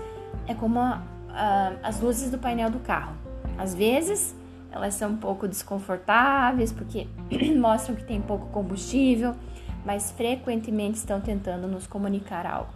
é 0.49 0.55
como 0.55 0.81
a, 0.81 1.01
a, 1.29 1.75
as 1.85 2.01
luzes 2.01 2.29
do 2.29 2.39
painel 2.39 2.71
do 2.71 2.81
carro. 2.81 3.15
Às 3.57 3.73
vezes, 3.73 4.35
elas 4.73 4.95
são 4.95 5.13
um 5.13 5.17
pouco 5.17 5.47
desconfortáveis 5.47 6.73
porque 6.73 7.07
mostram 7.57 7.95
que 7.95 8.03
tem 8.03 8.21
pouco 8.21 8.47
combustível, 8.47 9.37
mas 9.85 10.11
frequentemente 10.11 10.99
estão 10.99 11.21
tentando 11.21 11.69
nos 11.69 11.87
comunicar 11.87 12.47
algo. 12.47 12.73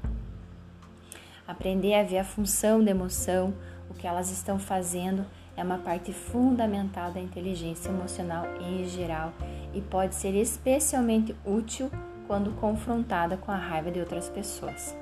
Aprender 1.48 1.94
a 1.94 2.04
ver 2.04 2.18
a 2.18 2.24
função 2.24 2.84
da 2.84 2.92
emoção, 2.92 3.52
que 4.00 4.06
elas 4.06 4.30
estão 4.30 4.58
fazendo, 4.58 5.26
é 5.54 5.62
uma 5.62 5.76
parte 5.76 6.10
fundamental 6.10 7.12
da 7.12 7.20
inteligência 7.20 7.90
emocional 7.90 8.46
em 8.62 8.86
geral 8.86 9.30
e 9.74 9.80
pode 9.82 10.14
ser 10.14 10.34
especialmente 10.34 11.36
útil 11.44 11.90
quando 12.26 12.50
confrontada 12.52 13.36
com 13.36 13.52
a 13.52 13.56
raiva 13.56 13.90
de 13.90 14.00
outras 14.00 14.28
pessoas. 14.30 14.96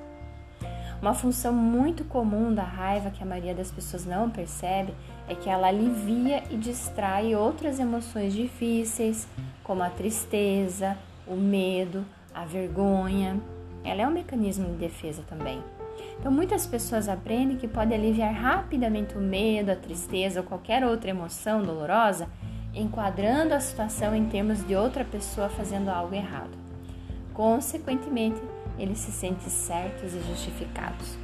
Uma 1.00 1.14
função 1.14 1.52
muito 1.52 2.02
comum 2.04 2.52
da 2.52 2.64
raiva 2.64 3.10
que 3.10 3.22
a 3.22 3.26
maioria 3.26 3.54
das 3.54 3.70
pessoas 3.70 4.04
não 4.04 4.28
percebe 4.28 4.92
é 5.28 5.34
que 5.36 5.48
ela 5.48 5.68
alivia 5.68 6.42
e 6.50 6.56
distrai 6.56 7.36
outras 7.36 7.78
emoções 7.78 8.32
difíceis, 8.32 9.28
como 9.62 9.80
a 9.84 9.90
tristeza, 9.90 10.98
o 11.24 11.36
medo, 11.36 12.04
a 12.34 12.44
vergonha. 12.44 13.40
Ela 13.84 14.02
é 14.02 14.08
um 14.08 14.10
mecanismo 14.10 14.66
de 14.72 14.78
defesa 14.78 15.22
também. 15.28 15.62
Então, 16.18 16.32
muitas 16.32 16.66
pessoas 16.66 17.08
aprendem 17.08 17.56
que 17.56 17.68
pode 17.68 17.94
aliviar 17.94 18.32
rapidamente 18.32 19.16
o 19.16 19.20
medo, 19.20 19.70
a 19.70 19.76
tristeza 19.76 20.40
ou 20.40 20.46
qualquer 20.46 20.84
outra 20.84 21.10
emoção 21.10 21.62
dolorosa, 21.62 22.28
enquadrando 22.74 23.54
a 23.54 23.60
situação 23.60 24.14
em 24.14 24.26
termos 24.26 24.66
de 24.66 24.74
outra 24.74 25.04
pessoa 25.04 25.48
fazendo 25.48 25.88
algo 25.88 26.14
errado. 26.14 26.56
Consequentemente, 27.32 28.40
eles 28.78 28.98
se 28.98 29.12
sentem 29.12 29.48
certos 29.48 30.14
e 30.14 30.20
justificados, 30.20 31.16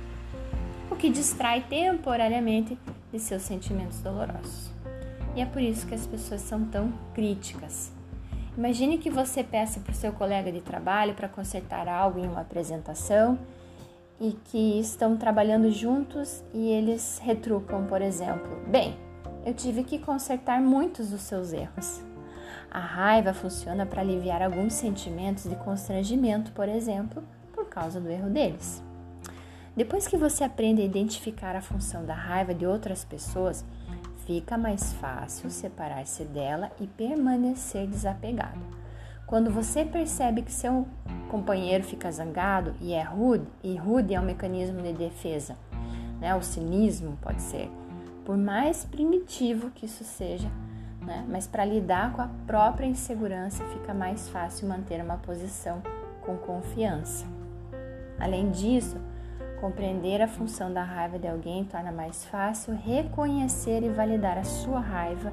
o 0.90 0.97
que 0.97 1.11
distrai 1.11 1.61
temporariamente 1.62 2.78
de 3.12 3.19
seus 3.19 3.43
sentimentos 3.43 4.00
dolorosos. 4.00 4.71
E 5.37 5.40
é 5.40 5.47
por 5.47 5.61
isso 5.61 5.87
que 5.87 5.95
as 5.95 6.07
pessoas 6.07 6.40
são 6.40 6.64
tão 6.64 6.93
críticas. 7.14 7.93
Imagine 8.57 8.99
que 8.99 9.11
você 9.11 9.43
peça 9.43 9.81
para 9.81 9.93
o 9.93 9.97
seu 9.97 10.12
colega 10.12 10.52
de 10.52 10.61
trabalho 10.61 11.14
para 11.14 11.28
consertar 11.28 11.88
algo 11.88 12.21
em 12.21 12.26
uma 12.26 12.43
apresentação 12.43 13.38
e 14.25 14.33
que 14.45 14.81
estão 14.81 15.19
trabalhando 15.19 15.71
juntos 15.71 16.43
e 16.54 16.71
eles 16.71 17.21
retrucam, 17.23 17.85
por 17.85 18.00
exemplo: 18.00 18.59
Bem, 18.66 18.97
eu 19.45 19.52
tive 19.52 19.85
que 19.85 19.99
consertar 19.99 20.61
muitos 20.62 21.11
dos 21.11 21.21
seus 21.21 21.52
erros. 21.52 22.02
A 22.71 22.78
raiva 22.78 23.35
funciona 23.35 23.85
para 23.85 24.00
aliviar 24.00 24.43
alguns 24.43 24.73
sentimentos 24.73 25.45
de 25.45 25.54
constrangimento, 25.57 26.52
por 26.52 26.69
exemplo, 26.69 27.23
por 27.52 27.66
causa 27.66 28.00
do 28.00 28.09
erro 28.09 28.31
deles. 28.31 28.83
Depois 29.76 30.09
que 30.09 30.16
você 30.16 30.43
aprende 30.43 30.81
a 30.81 30.85
identificar 30.85 31.54
a 31.54 31.61
função 31.61 32.04
da 32.07 32.14
raiva 32.14 32.54
de 32.54 32.66
outras 32.66 33.04
pessoas, 33.04 33.64
fica 34.25 34.57
mais 34.57 34.93
fácil 34.95 35.50
separar-se 35.50 36.25
dela 36.25 36.73
e 36.81 36.87
permanecer 36.87 37.87
desapegado. 37.87 38.84
Quando 39.26 39.50
você 39.50 39.85
percebe 39.85 40.43
que 40.43 40.52
seu 40.52 40.87
companheiro 41.31 41.83
fica 41.83 42.12
zangado 42.12 42.75
e 42.81 42.93
é 42.93 43.02
rude, 43.02 43.47
e 43.62 43.75
rude 43.75 44.14
é 44.14 44.21
um 44.21 44.25
mecanismo 44.25 44.83
de 44.83 44.93
defesa, 44.93 45.57
né? 46.21 46.35
O 46.35 46.43
cinismo 46.43 47.19
pode 47.23 47.40
ser, 47.40 47.71
por 48.25 48.37
mais 48.37 48.85
primitivo 48.85 49.71
que 49.71 49.87
isso 49.87 50.04
seja, 50.04 50.49
né? 51.00 51.25
Mas 51.28 51.47
para 51.47 51.64
lidar 51.64 52.12
com 52.12 52.21
a 52.21 52.28
própria 52.47 52.87
insegurança 52.87 53.64
fica 53.69 53.95
mais 53.95 54.28
fácil 54.28 54.69
manter 54.69 55.02
uma 55.02 55.16
posição 55.16 55.83
com 56.21 56.37
confiança. 56.37 57.25
Além 58.21 58.50
disso, 58.50 58.99
compreender 59.59 60.21
a 60.21 60.28
função 60.28 60.71
da 60.71 60.83
raiva 60.83 61.19
de 61.19 61.26
alguém 61.26 61.64
torna 61.64 61.90
mais 61.90 62.26
fácil 62.26 62.75
reconhecer 62.75 63.83
e 63.83 63.88
validar 63.88 64.37
a 64.37 64.45
sua 64.45 64.81
raiva, 64.81 65.33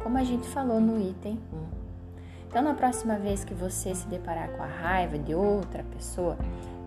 como 0.00 0.16
a 0.16 0.22
gente 0.22 0.46
falou 0.48 0.80
no 0.80 1.00
item 1.00 1.40
1. 1.78 1.81
Então, 2.52 2.60
na 2.60 2.74
próxima 2.74 3.16
vez 3.16 3.46
que 3.46 3.54
você 3.54 3.94
se 3.94 4.06
deparar 4.08 4.50
com 4.50 4.62
a 4.62 4.66
raiva 4.66 5.18
de 5.18 5.34
outra 5.34 5.82
pessoa, 5.84 6.36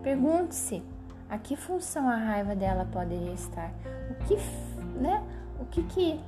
pergunte-se 0.04 0.84
a 1.28 1.40
que 1.40 1.56
função 1.56 2.08
a 2.08 2.16
raiva 2.16 2.54
dela 2.54 2.88
poderia 2.92 3.34
estar. 3.34 3.74
O 4.12 4.14
que, 4.26 4.36
né? 5.00 5.24
O 5.60 5.66
que 5.66 5.82
que, 5.82 6.20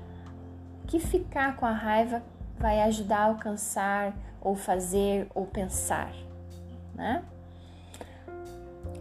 que 0.88 1.00
ficar 1.00 1.56
com 1.56 1.68
a 1.68 1.72
raiva 1.72 2.24
vai 2.58 2.82
ajudar 2.82 3.20
a 3.20 3.26
alcançar 3.26 4.12
ou 4.42 4.56
fazer 4.56 5.28
ou 5.36 5.46
pensar, 5.46 6.12
né? 6.96 7.24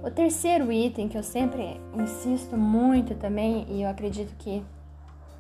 O 0.03 0.11
terceiro 0.11 0.71
item 0.71 1.09
que 1.09 1.17
eu 1.17 1.23
sempre 1.23 1.81
insisto 1.95 2.59
muito 2.59 3.15
também, 3.15 3.65
e 3.71 3.81
eu 3.81 3.89
acredito 3.89 4.37
que 4.37 4.63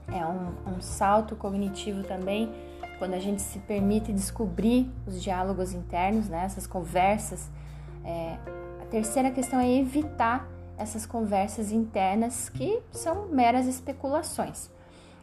é 0.09 0.25
um, 0.25 0.77
um 0.77 0.81
salto 0.81 1.37
cognitivo 1.37 2.03
também, 2.03 2.51
quando 2.99 3.15
a 3.15 3.19
gente 3.19 3.43
se 3.43 3.59
permite 3.61 4.13
descobrir 4.13 4.91
os 5.07 5.23
diálogos 5.23 5.73
internos, 5.73 6.29
né, 6.29 6.45
essas 6.45 6.67
conversas. 6.67 7.51
É, 8.05 8.37
a 8.81 8.85
terceira 8.87 9.31
questão 9.31 9.61
é 9.61 9.71
evitar 9.71 10.49
essas 10.79 11.07
conversas 11.07 11.73
internas 11.73 12.49
que 12.49 12.81
são 12.91 13.27
meras 13.29 13.67
especulações. 13.67 14.71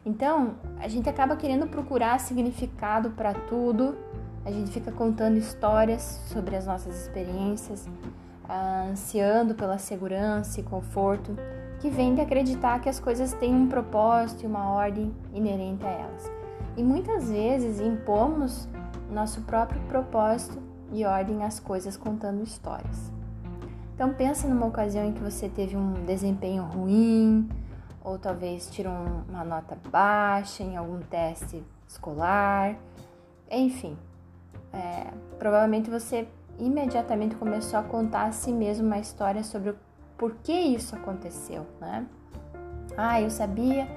Então, 0.06 0.56
a 0.80 0.88
gente 0.88 1.08
acaba 1.10 1.36
querendo 1.36 1.68
procurar 1.68 2.20
significado 2.20 3.12
para 3.12 3.34
tudo, 3.34 3.98
a 4.44 4.52
gente 4.52 4.70
fica 4.72 4.92
contando 4.92 5.38
histórias 5.38 6.20
sobre 6.28 6.56
as 6.56 6.66
nossas 6.66 7.04
experiências, 7.04 7.88
ansiando 8.92 9.56
pela 9.56 9.78
segurança 9.78 10.60
e 10.60 10.64
conforto, 10.64 11.38
que 11.80 11.90
vem 11.90 12.14
de 12.14 12.22
acreditar 12.22 12.80
que 12.82 12.90
as 12.90 13.00
coisas 13.00 13.34
têm 13.34 13.56
um 13.56 13.68
propósito 13.68 14.44
e 14.44 14.48
uma 14.48 14.70
ordem 14.70 15.14
inerente 15.34 15.86
a 15.86 15.90
elas 15.90 16.43
e 16.76 16.84
muitas 16.84 17.30
vezes 17.30 17.80
impomos 17.80 18.68
nosso 19.12 19.42
próprio 19.42 19.80
propósito 19.84 20.62
e 20.92 21.06
ordem 21.06 21.44
às 21.44 21.60
coisas 21.60 21.96
contando 21.96 22.44
histórias. 22.44 23.12
Então 23.96 24.14
pense 24.14 24.48
numa 24.48 24.66
ocasião 24.66 25.06
em 25.06 25.14
que 25.14 25.22
você 25.22 25.48
teve 25.48 25.78
um 25.78 25.94
desempenho 26.06 26.64
ruim, 26.64 27.48
ou 28.04 28.18
talvez 28.18 28.70
tirou 28.70 28.94
uma 29.30 29.44
nota 29.44 29.78
baixa 29.90 30.64
em 30.64 30.76
algum 30.76 31.00
teste 31.00 31.64
escolar, 31.88 32.76
enfim. 33.50 33.98
É, 34.74 35.14
provavelmente 35.38 35.90
você 35.90 36.28
imediatamente 36.60 37.36
começou 37.36 37.80
a 37.80 37.84
contar 37.84 38.26
a 38.26 38.32
si 38.32 38.52
mesmo 38.52 38.86
uma 38.86 38.98
história 38.98 39.44
sobre 39.44 39.70
o 39.72 39.76
porquê 40.18 40.54
isso 40.54 40.96
aconteceu, 40.96 41.66
né? 41.80 42.06
Ah, 42.98 43.22
eu 43.22 43.30
sabia 43.30 43.88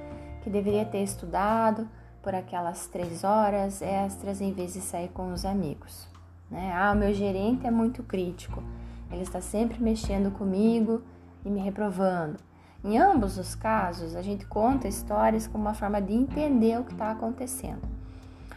que 0.41 0.49
deveria 0.49 0.85
ter 0.85 1.03
estudado, 1.03 1.87
por 2.27 2.35
aquelas 2.35 2.87
três 2.87 3.23
horas 3.23 3.81
extras 3.81 4.41
em 4.41 4.51
vez 4.51 4.73
de 4.73 4.81
sair 4.81 5.07
com 5.13 5.31
os 5.31 5.45
amigos. 5.45 6.09
Né? 6.51 6.73
Ah, 6.75 6.91
o 6.91 6.95
meu 6.97 7.13
gerente 7.13 7.65
é 7.65 7.71
muito 7.71 8.03
crítico, 8.03 8.61
ele 9.09 9.21
está 9.21 9.39
sempre 9.39 9.81
mexendo 9.81 10.29
comigo 10.29 11.01
e 11.45 11.49
me 11.49 11.61
reprovando. 11.61 12.35
Em 12.83 12.97
ambos 12.97 13.37
os 13.37 13.55
casos, 13.55 14.13
a 14.13 14.21
gente 14.21 14.45
conta 14.45 14.89
histórias 14.89 15.47
como 15.47 15.63
uma 15.63 15.73
forma 15.73 16.01
de 16.01 16.11
entender 16.11 16.77
o 16.77 16.83
que 16.83 16.91
está 16.91 17.11
acontecendo. 17.11 17.87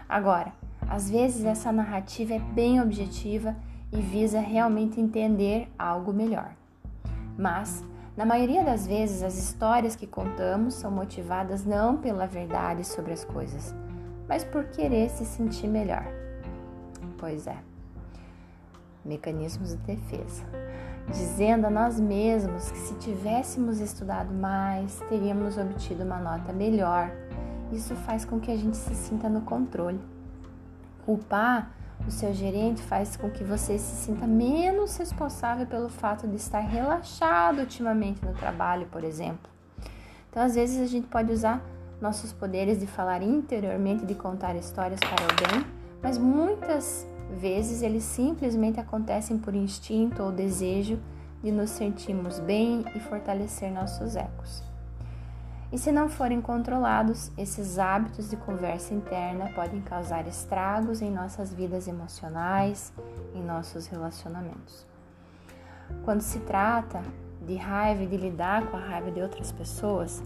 Agora, 0.08 0.52
às 0.88 1.08
vezes 1.08 1.44
essa 1.44 1.70
narrativa 1.70 2.34
é 2.34 2.40
bem 2.40 2.80
objetiva 2.80 3.54
e 3.92 4.00
visa 4.00 4.40
realmente 4.40 5.00
entender 5.00 5.70
algo 5.78 6.12
melhor. 6.12 6.56
Mas, 7.38 7.84
na 8.16 8.26
maioria 8.26 8.64
das 8.64 8.86
vezes, 8.86 9.22
as 9.22 9.38
histórias 9.38 9.94
que 9.94 10.06
contamos 10.06 10.74
são 10.74 10.90
motivadas 10.90 11.64
não 11.64 11.96
pela 11.96 12.26
verdade 12.26 12.84
sobre 12.84 13.12
as 13.12 13.24
coisas, 13.24 13.74
mas 14.28 14.44
por 14.44 14.64
querer 14.64 15.08
se 15.10 15.24
sentir 15.24 15.68
melhor. 15.68 16.04
Pois 17.18 17.46
é. 17.46 17.56
Mecanismos 19.04 19.70
de 19.70 19.76
defesa. 19.78 20.44
Dizendo 21.08 21.66
a 21.66 21.70
nós 21.70 21.98
mesmos 21.98 22.70
que 22.70 22.78
se 22.78 22.94
tivéssemos 22.94 23.80
estudado 23.80 24.32
mais, 24.34 25.00
teríamos 25.08 25.56
obtido 25.56 26.04
uma 26.04 26.18
nota 26.18 26.52
melhor. 26.52 27.10
Isso 27.72 27.94
faz 27.94 28.24
com 28.24 28.38
que 28.38 28.50
a 28.50 28.56
gente 28.56 28.76
se 28.76 28.94
sinta 28.94 29.28
no 29.28 29.40
controle. 29.42 30.00
Culpar 31.04 31.70
o 32.06 32.10
seu 32.10 32.32
gerente 32.32 32.82
faz 32.82 33.16
com 33.16 33.30
que 33.30 33.44
você 33.44 33.78
se 33.78 34.04
sinta 34.04 34.26
menos 34.26 34.96
responsável 34.96 35.66
pelo 35.66 35.88
fato 35.88 36.26
de 36.26 36.36
estar 36.36 36.60
relaxado 36.60 37.60
ultimamente 37.60 38.24
no 38.24 38.32
trabalho, 38.32 38.86
por 38.86 39.04
exemplo. 39.04 39.50
Então, 40.28 40.42
às 40.42 40.54
vezes, 40.54 40.80
a 40.80 40.86
gente 40.86 41.06
pode 41.06 41.32
usar 41.32 41.62
nossos 42.00 42.32
poderes 42.32 42.80
de 42.80 42.86
falar 42.86 43.22
interiormente, 43.22 44.06
de 44.06 44.14
contar 44.14 44.56
histórias 44.56 45.00
para 45.00 45.50
bem, 45.50 45.66
mas 46.02 46.16
muitas 46.16 47.06
vezes 47.38 47.82
eles 47.82 48.02
simplesmente 48.02 48.80
acontecem 48.80 49.38
por 49.38 49.54
instinto 49.54 50.22
ou 50.22 50.32
desejo 50.32 50.98
de 51.42 51.50
nos 51.50 51.70
sentirmos 51.70 52.38
bem 52.40 52.84
e 52.94 53.00
fortalecer 53.00 53.72
nossos 53.72 54.16
ecos. 54.16 54.69
E 55.72 55.78
se 55.78 55.92
não 55.92 56.08
forem 56.08 56.40
controlados, 56.40 57.30
esses 57.38 57.78
hábitos 57.78 58.28
de 58.28 58.36
conversa 58.36 58.92
interna 58.92 59.52
podem 59.54 59.80
causar 59.80 60.26
estragos 60.26 61.00
em 61.00 61.10
nossas 61.10 61.54
vidas 61.54 61.86
emocionais, 61.86 62.92
em 63.34 63.42
nossos 63.42 63.86
relacionamentos. 63.86 64.84
Quando 66.04 66.22
se 66.22 66.40
trata 66.40 67.00
de 67.46 67.54
raiva 67.54 68.02
e 68.02 68.06
de 68.06 68.16
lidar 68.16 68.66
com 68.66 68.76
a 68.76 68.80
raiva 68.80 69.12
de 69.12 69.22
outras 69.22 69.52
pessoas, 69.52 70.20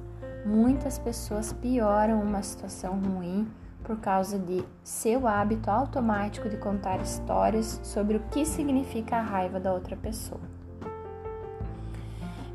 muitas 0.46 0.98
pessoas 0.98 1.52
pioram 1.52 2.22
uma 2.22 2.42
situação 2.42 2.98
ruim 2.98 3.46
por 3.82 3.98
causa 4.00 4.38
de 4.38 4.64
seu 4.82 5.28
hábito 5.28 5.70
automático 5.70 6.48
de 6.48 6.56
contar 6.56 7.02
histórias 7.02 7.80
sobre 7.82 8.16
o 8.16 8.20
que 8.30 8.46
significa 8.46 9.16
a 9.16 9.22
raiva 9.22 9.60
da 9.60 9.74
outra 9.74 9.94
pessoa. 9.94 10.40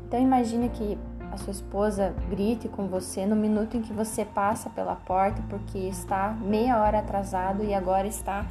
Então 0.06 0.20
imagine 0.20 0.68
que 0.70 0.98
a 1.32 1.36
sua 1.36 1.52
esposa 1.52 2.14
grite 2.28 2.68
com 2.68 2.86
você 2.86 3.24
no 3.24 3.36
minuto 3.36 3.76
em 3.76 3.82
que 3.82 3.92
você 3.92 4.24
passa 4.24 4.68
pela 4.70 4.96
porta 4.96 5.42
porque 5.48 5.78
está 5.78 6.30
meia 6.40 6.80
hora 6.80 6.98
atrasado 6.98 7.62
e 7.64 7.72
agora 7.72 8.06
está 8.06 8.46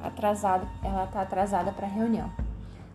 atrasado, 0.00 0.66
ela 0.82 1.04
está 1.04 1.22
atrasada 1.22 1.72
para 1.72 1.86
a 1.86 1.90
reunião. 1.90 2.30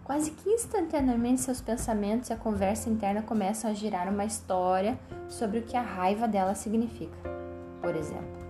Quase 0.04 0.32
que 0.32 0.50
instantaneamente 0.50 1.42
seus 1.42 1.62
pensamentos 1.62 2.30
e 2.30 2.34
a 2.34 2.36
conversa 2.36 2.90
interna 2.90 3.22
começam 3.22 3.70
a 3.70 3.74
girar 3.74 4.10
uma 4.10 4.26
história 4.26 4.98
sobre 5.30 5.60
o 5.60 5.62
que 5.62 5.78
a 5.78 5.82
raiva 5.82 6.28
dela 6.28 6.56
significa. 6.56 7.16
Por 7.82 7.96
exemplo, 7.96 8.42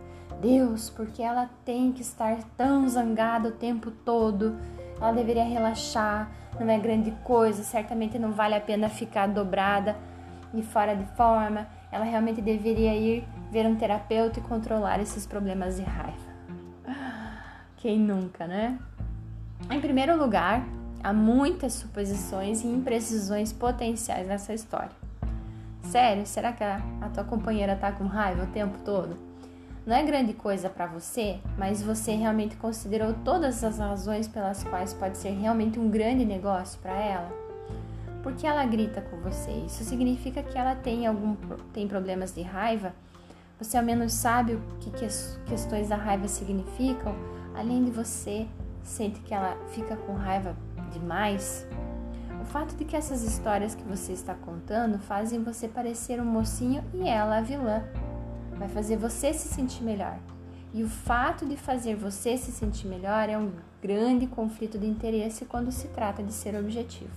Deus, 0.41 0.89
porque 0.89 1.21
ela 1.21 1.49
tem 1.63 1.91
que 1.91 2.01
estar 2.01 2.37
tão 2.57 2.87
zangada 2.87 3.49
o 3.49 3.51
tempo 3.51 3.91
todo? 3.91 4.57
Ela 4.99 5.11
deveria 5.11 5.43
relaxar, 5.43 6.31
não 6.59 6.69
é 6.69 6.79
grande 6.79 7.11
coisa, 7.23 7.63
certamente 7.63 8.17
não 8.17 8.31
vale 8.31 8.55
a 8.55 8.61
pena 8.61 8.89
ficar 8.89 9.27
dobrada 9.27 9.95
e 10.53 10.61
fora 10.61 10.95
de 10.95 11.05
forma, 11.15 11.67
ela 11.91 12.05
realmente 12.05 12.41
deveria 12.41 12.95
ir 12.95 13.27
ver 13.51 13.65
um 13.65 13.75
terapeuta 13.75 14.39
e 14.39 14.43
controlar 14.43 14.99
esses 14.99 15.25
problemas 15.25 15.77
de 15.77 15.83
raiva. 15.83 16.31
Quem 17.77 17.99
nunca, 17.99 18.45
né? 18.45 18.77
Em 19.69 19.79
primeiro 19.79 20.17
lugar, 20.17 20.63
há 21.03 21.11
muitas 21.13 21.73
suposições 21.73 22.63
e 22.63 22.67
imprecisões 22.67 23.51
potenciais 23.51 24.27
nessa 24.27 24.53
história. 24.53 24.91
Sério, 25.83 26.25
será 26.25 26.53
que 26.53 26.63
a, 26.63 26.81
tua 27.13 27.23
companheira 27.23 27.75
tá 27.75 27.91
com 27.91 28.05
raiva 28.05 28.43
o 28.43 28.47
tempo 28.47 28.77
todo? 28.85 29.17
Não 29.85 29.95
é 29.95 30.03
grande 30.03 30.33
coisa 30.33 30.69
para 30.69 30.85
você, 30.85 31.39
mas 31.57 31.81
você 31.81 32.13
realmente 32.13 32.55
considerou 32.55 33.13
todas 33.25 33.63
as 33.63 33.79
razões 33.79 34.27
pelas 34.27 34.63
quais 34.63 34.93
pode 34.93 35.17
ser 35.17 35.31
realmente 35.31 35.79
um 35.79 35.89
grande 35.89 36.23
negócio 36.23 36.79
para 36.79 36.93
ela? 36.93 37.40
Porque 38.23 38.45
ela 38.45 38.65
grita 38.65 39.01
com 39.01 39.17
você? 39.17 39.51
Isso 39.65 39.83
significa 39.83 40.43
que 40.43 40.57
ela 40.57 40.75
tem 40.75 41.07
algum 41.07 41.35
tem 41.73 41.87
problemas 41.87 42.33
de 42.33 42.41
raiva? 42.41 42.93
Você 43.59 43.77
ao 43.77 43.83
menos 43.83 44.13
sabe 44.13 44.55
o 44.55 44.61
que, 44.79 44.91
questões 45.45 45.89
da 45.89 45.95
raiva 45.95 46.27
significam? 46.27 47.15
Além 47.53 47.83
de 47.83 47.91
você 47.91 48.47
sente 48.83 49.19
que 49.21 49.33
ela 49.33 49.55
fica 49.67 49.95
com 49.95 50.13
raiva 50.13 50.55
demais? 50.91 51.67
O 52.41 52.45
fato 52.45 52.75
de 52.75 52.85
que 52.85 52.95
essas 52.95 53.21
histórias 53.23 53.75
que 53.75 53.83
você 53.83 54.13
está 54.13 54.33
contando 54.33 54.97
fazem 54.97 55.43
você 55.43 55.67
parecer 55.67 56.19
um 56.19 56.25
mocinho 56.25 56.83
e 56.93 57.07
ela 57.07 57.37
a 57.37 57.41
vilã. 57.41 57.83
Vai 58.57 58.67
fazer 58.67 58.97
você 58.97 59.31
se 59.31 59.47
sentir 59.47 59.83
melhor. 59.83 60.17
E 60.73 60.83
o 60.83 60.89
fato 60.89 61.45
de 61.45 61.55
fazer 61.55 61.95
você 61.95 62.37
se 62.37 62.51
sentir 62.51 62.87
melhor 62.87 63.29
é 63.29 63.37
um 63.37 63.51
grande 63.81 64.25
conflito 64.25 64.79
de 64.79 64.87
interesse 64.87 65.45
quando 65.45 65.71
se 65.71 65.87
trata 65.89 66.23
de 66.23 66.31
ser 66.31 66.55
objetivo. 66.55 67.11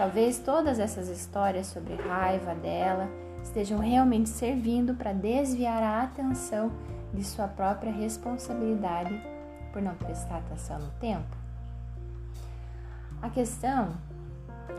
Talvez 0.00 0.38
todas 0.38 0.78
essas 0.78 1.08
histórias 1.10 1.66
sobre 1.66 1.94
raiva 1.94 2.54
dela 2.54 3.06
estejam 3.42 3.78
realmente 3.78 4.30
servindo 4.30 4.94
para 4.94 5.12
desviar 5.12 5.82
a 5.82 6.02
atenção 6.04 6.72
de 7.12 7.22
sua 7.22 7.46
própria 7.46 7.92
responsabilidade 7.92 9.12
por 9.70 9.82
não 9.82 9.94
prestar 9.94 10.38
atenção 10.38 10.78
no 10.78 10.90
tempo. 10.92 11.36
A 13.20 13.28
questão 13.28 13.92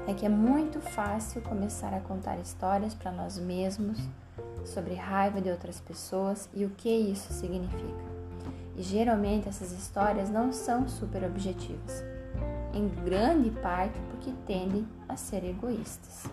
é 0.07 0.13
que 0.15 0.25
é 0.25 0.29
muito 0.29 0.81
fácil 0.81 1.39
começar 1.43 1.93
a 1.93 1.99
contar 1.99 2.39
histórias 2.39 2.95
para 2.95 3.11
nós 3.11 3.37
mesmos 3.37 3.99
sobre 4.65 4.95
raiva 4.95 5.39
de 5.39 5.51
outras 5.51 5.79
pessoas 5.79 6.49
e 6.51 6.65
o 6.65 6.71
que 6.71 6.89
isso 6.89 7.31
significa. 7.31 8.09
E 8.75 8.81
geralmente 8.81 9.47
essas 9.47 9.71
histórias 9.71 10.31
não 10.31 10.51
são 10.51 10.87
super 10.87 11.23
objetivas 11.23 12.03
em 12.73 12.87
grande 13.03 13.49
parte 13.51 13.99
porque 14.09 14.31
tendem 14.45 14.87
a 15.11 15.17
ser 15.17 15.43
egoístas. 15.43 16.29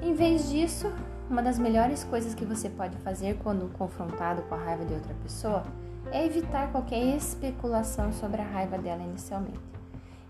Em 0.00 0.14
vez 0.14 0.50
disso, 0.50 0.92
uma 1.30 1.42
das 1.42 1.58
melhores 1.58 2.04
coisas 2.04 2.34
que 2.34 2.44
você 2.44 2.68
pode 2.68 2.96
fazer 2.98 3.38
quando 3.42 3.72
confrontado 3.72 4.42
com 4.42 4.54
a 4.54 4.58
raiva 4.58 4.84
de 4.84 4.94
outra 4.94 5.14
pessoa 5.22 5.62
é 6.10 6.26
evitar 6.26 6.70
qualquer 6.72 7.16
especulação 7.16 8.12
sobre 8.12 8.40
a 8.40 8.44
raiva 8.44 8.76
dela 8.76 9.02
inicialmente. 9.02 9.60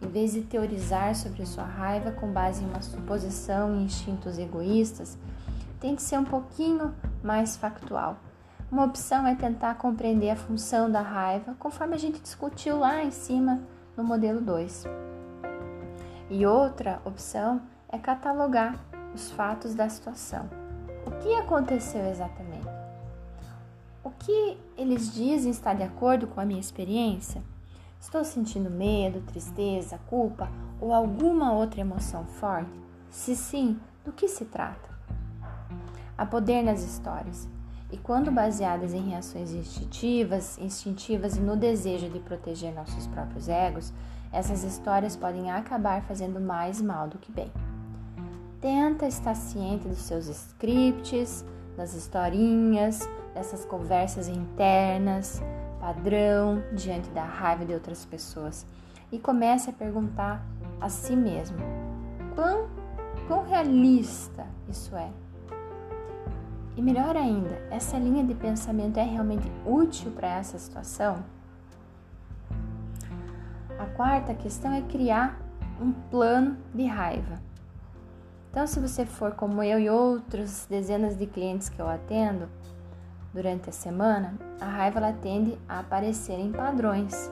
Em 0.00 0.08
vez 0.08 0.32
de 0.32 0.42
teorizar 0.42 1.14
sobre 1.14 1.46
sua 1.46 1.64
raiva 1.64 2.10
com 2.12 2.30
base 2.30 2.62
em 2.62 2.68
uma 2.68 2.82
suposição 2.82 3.74
e 3.74 3.84
instintos 3.84 4.38
egoístas, 4.38 5.16
tente 5.80 6.02
ser 6.02 6.18
um 6.18 6.24
pouquinho 6.24 6.94
mais 7.22 7.56
factual. 7.56 8.16
Uma 8.70 8.84
opção 8.84 9.26
é 9.26 9.34
tentar 9.34 9.74
compreender 9.74 10.30
a 10.30 10.36
função 10.36 10.90
da 10.90 11.02
raiva, 11.02 11.54
conforme 11.58 11.94
a 11.94 11.98
gente 11.98 12.20
discutiu 12.20 12.78
lá 12.78 13.02
em 13.02 13.10
cima 13.10 13.60
no 13.96 14.02
modelo 14.02 14.40
2. 14.40 14.84
E 16.32 16.46
outra 16.46 16.98
opção 17.04 17.60
é 17.90 17.98
catalogar 17.98 18.82
os 19.14 19.30
fatos 19.32 19.74
da 19.74 19.86
situação. 19.90 20.48
O 21.06 21.10
que 21.20 21.34
aconteceu 21.34 22.06
exatamente? 22.06 22.66
O 24.02 24.10
que 24.10 24.56
eles 24.78 25.12
dizem 25.12 25.50
está 25.50 25.74
de 25.74 25.82
acordo 25.82 26.26
com 26.26 26.40
a 26.40 26.46
minha 26.46 26.58
experiência? 26.58 27.42
Estou 28.00 28.24
sentindo 28.24 28.70
medo, 28.70 29.20
tristeza, 29.20 30.00
culpa 30.08 30.48
ou 30.80 30.94
alguma 30.94 31.52
outra 31.52 31.82
emoção 31.82 32.24
forte? 32.24 32.80
Se 33.10 33.36
sim, 33.36 33.78
do 34.02 34.10
que 34.10 34.26
se 34.26 34.46
trata? 34.46 34.88
Há 36.16 36.24
poder 36.24 36.62
nas 36.62 36.82
histórias. 36.82 37.46
E 37.90 37.98
quando 37.98 38.32
baseadas 38.32 38.94
em 38.94 39.10
reações 39.10 39.52
instintivas, 39.52 40.56
instintivas 40.56 41.36
e 41.36 41.40
no 41.40 41.58
desejo 41.58 42.08
de 42.08 42.20
proteger 42.20 42.72
nossos 42.72 43.06
próprios 43.06 43.50
egos, 43.50 43.92
essas 44.32 44.64
histórias 44.64 45.14
podem 45.14 45.50
acabar 45.50 46.02
fazendo 46.02 46.40
mais 46.40 46.80
mal 46.80 47.06
do 47.06 47.18
que 47.18 47.30
bem. 47.30 47.52
Tenta 48.60 49.06
estar 49.06 49.34
ciente 49.34 49.86
dos 49.86 49.98
seus 49.98 50.26
scripts, 50.28 51.44
das 51.76 51.94
historinhas, 51.94 53.08
dessas 53.34 53.64
conversas 53.64 54.28
internas, 54.28 55.42
padrão 55.80 56.62
diante 56.72 57.10
da 57.10 57.24
raiva 57.24 57.64
de 57.64 57.74
outras 57.74 58.04
pessoas 58.04 58.64
e 59.10 59.18
comece 59.18 59.68
a 59.68 59.72
perguntar 59.72 60.42
a 60.80 60.88
si 60.88 61.14
mesmo: 61.14 61.58
quão, 62.34 62.68
quão 63.26 63.44
realista 63.44 64.46
isso 64.68 64.96
é? 64.96 65.10
E 66.76 66.80
melhor 66.80 67.16
ainda, 67.16 67.60
essa 67.70 67.98
linha 67.98 68.24
de 68.24 68.34
pensamento 68.34 68.98
é 68.98 69.02
realmente 69.02 69.50
útil 69.66 70.10
para 70.12 70.28
essa 70.28 70.58
situação? 70.58 71.22
Quarta 73.96 74.32
questão 74.32 74.72
é 74.72 74.80
criar 74.80 75.38
um 75.80 75.92
plano 75.92 76.56
de 76.74 76.86
raiva. 76.86 77.38
Então, 78.50 78.66
se 78.66 78.80
você 78.80 79.04
for 79.04 79.32
como 79.32 79.62
eu 79.62 79.78
e 79.78 79.90
outras 79.90 80.66
dezenas 80.68 81.16
de 81.16 81.26
clientes 81.26 81.68
que 81.68 81.80
eu 81.80 81.88
atendo 81.88 82.48
durante 83.34 83.68
a 83.68 83.72
semana, 83.72 84.34
a 84.60 84.64
raiva 84.64 84.98
ela 84.98 85.12
tende 85.12 85.58
a 85.68 85.80
aparecer 85.80 86.38
em 86.38 86.52
padrões. 86.52 87.30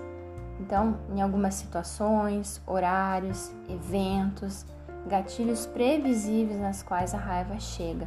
Então, 0.59 0.99
em 1.15 1.23
algumas 1.23 1.55
situações, 1.55 2.61
horários, 2.67 3.51
eventos, 3.69 4.67
gatilhos 5.07 5.65
previsíveis 5.65 6.61
nas 6.61 6.83
quais 6.83 7.15
a 7.15 7.19
raiva 7.19 7.59
chega. 7.59 8.07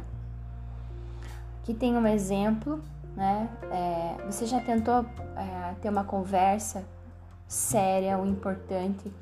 Aqui 1.60 1.74
tem 1.74 1.96
um 1.96 2.06
exemplo, 2.06 2.80
né? 3.16 3.48
É, 3.70 4.16
você 4.26 4.46
já 4.46 4.60
tentou 4.60 5.04
é, 5.36 5.74
ter 5.80 5.88
uma 5.88 6.04
conversa 6.04 6.84
séria 7.46 8.18
ou 8.18 8.26
importante 8.26 9.12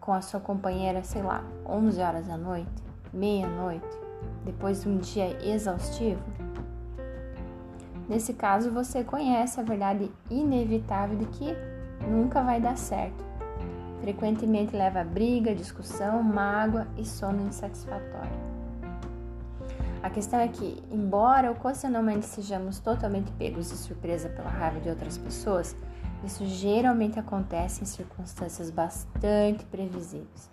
com 0.00 0.12
a 0.12 0.20
sua 0.20 0.40
companheira, 0.40 1.02
sei 1.02 1.22
lá, 1.22 1.42
11 1.66 2.00
horas 2.00 2.26
da 2.26 2.36
noite, 2.36 2.70
meia-noite, 3.12 3.86
depois 4.44 4.82
de 4.82 4.88
um 4.88 4.98
dia 4.98 5.38
exaustivo? 5.46 6.22
Nesse 8.08 8.34
caso, 8.34 8.70
você 8.70 9.02
conhece 9.02 9.58
a 9.58 9.62
verdade 9.62 10.12
inevitável 10.30 11.16
de 11.16 11.24
que 11.26 11.56
nunca 12.06 12.42
vai 12.42 12.60
dar 12.60 12.76
certo. 12.76 13.24
Frequentemente 14.02 14.76
leva 14.76 15.00
a 15.00 15.04
briga, 15.04 15.54
discussão, 15.54 16.22
mágoa 16.22 16.86
e 16.98 17.04
sono 17.06 17.40
insatisfatório. 17.46 18.44
A 20.02 20.10
questão 20.10 20.38
é 20.38 20.48
que, 20.48 20.82
embora 20.90 21.50
ocasionalmente 21.50 22.26
sejamos 22.26 22.78
totalmente 22.78 23.32
pegos 23.32 23.70
de 23.70 23.76
surpresa 23.78 24.28
pela 24.28 24.50
raiva 24.50 24.78
de 24.78 24.90
outras 24.90 25.16
pessoas, 25.16 25.74
isso 26.24 26.46
geralmente 26.46 27.18
acontece 27.18 27.82
em 27.82 27.86
circunstâncias 27.86 28.70
bastante 28.70 29.64
previsíveis. 29.64 30.50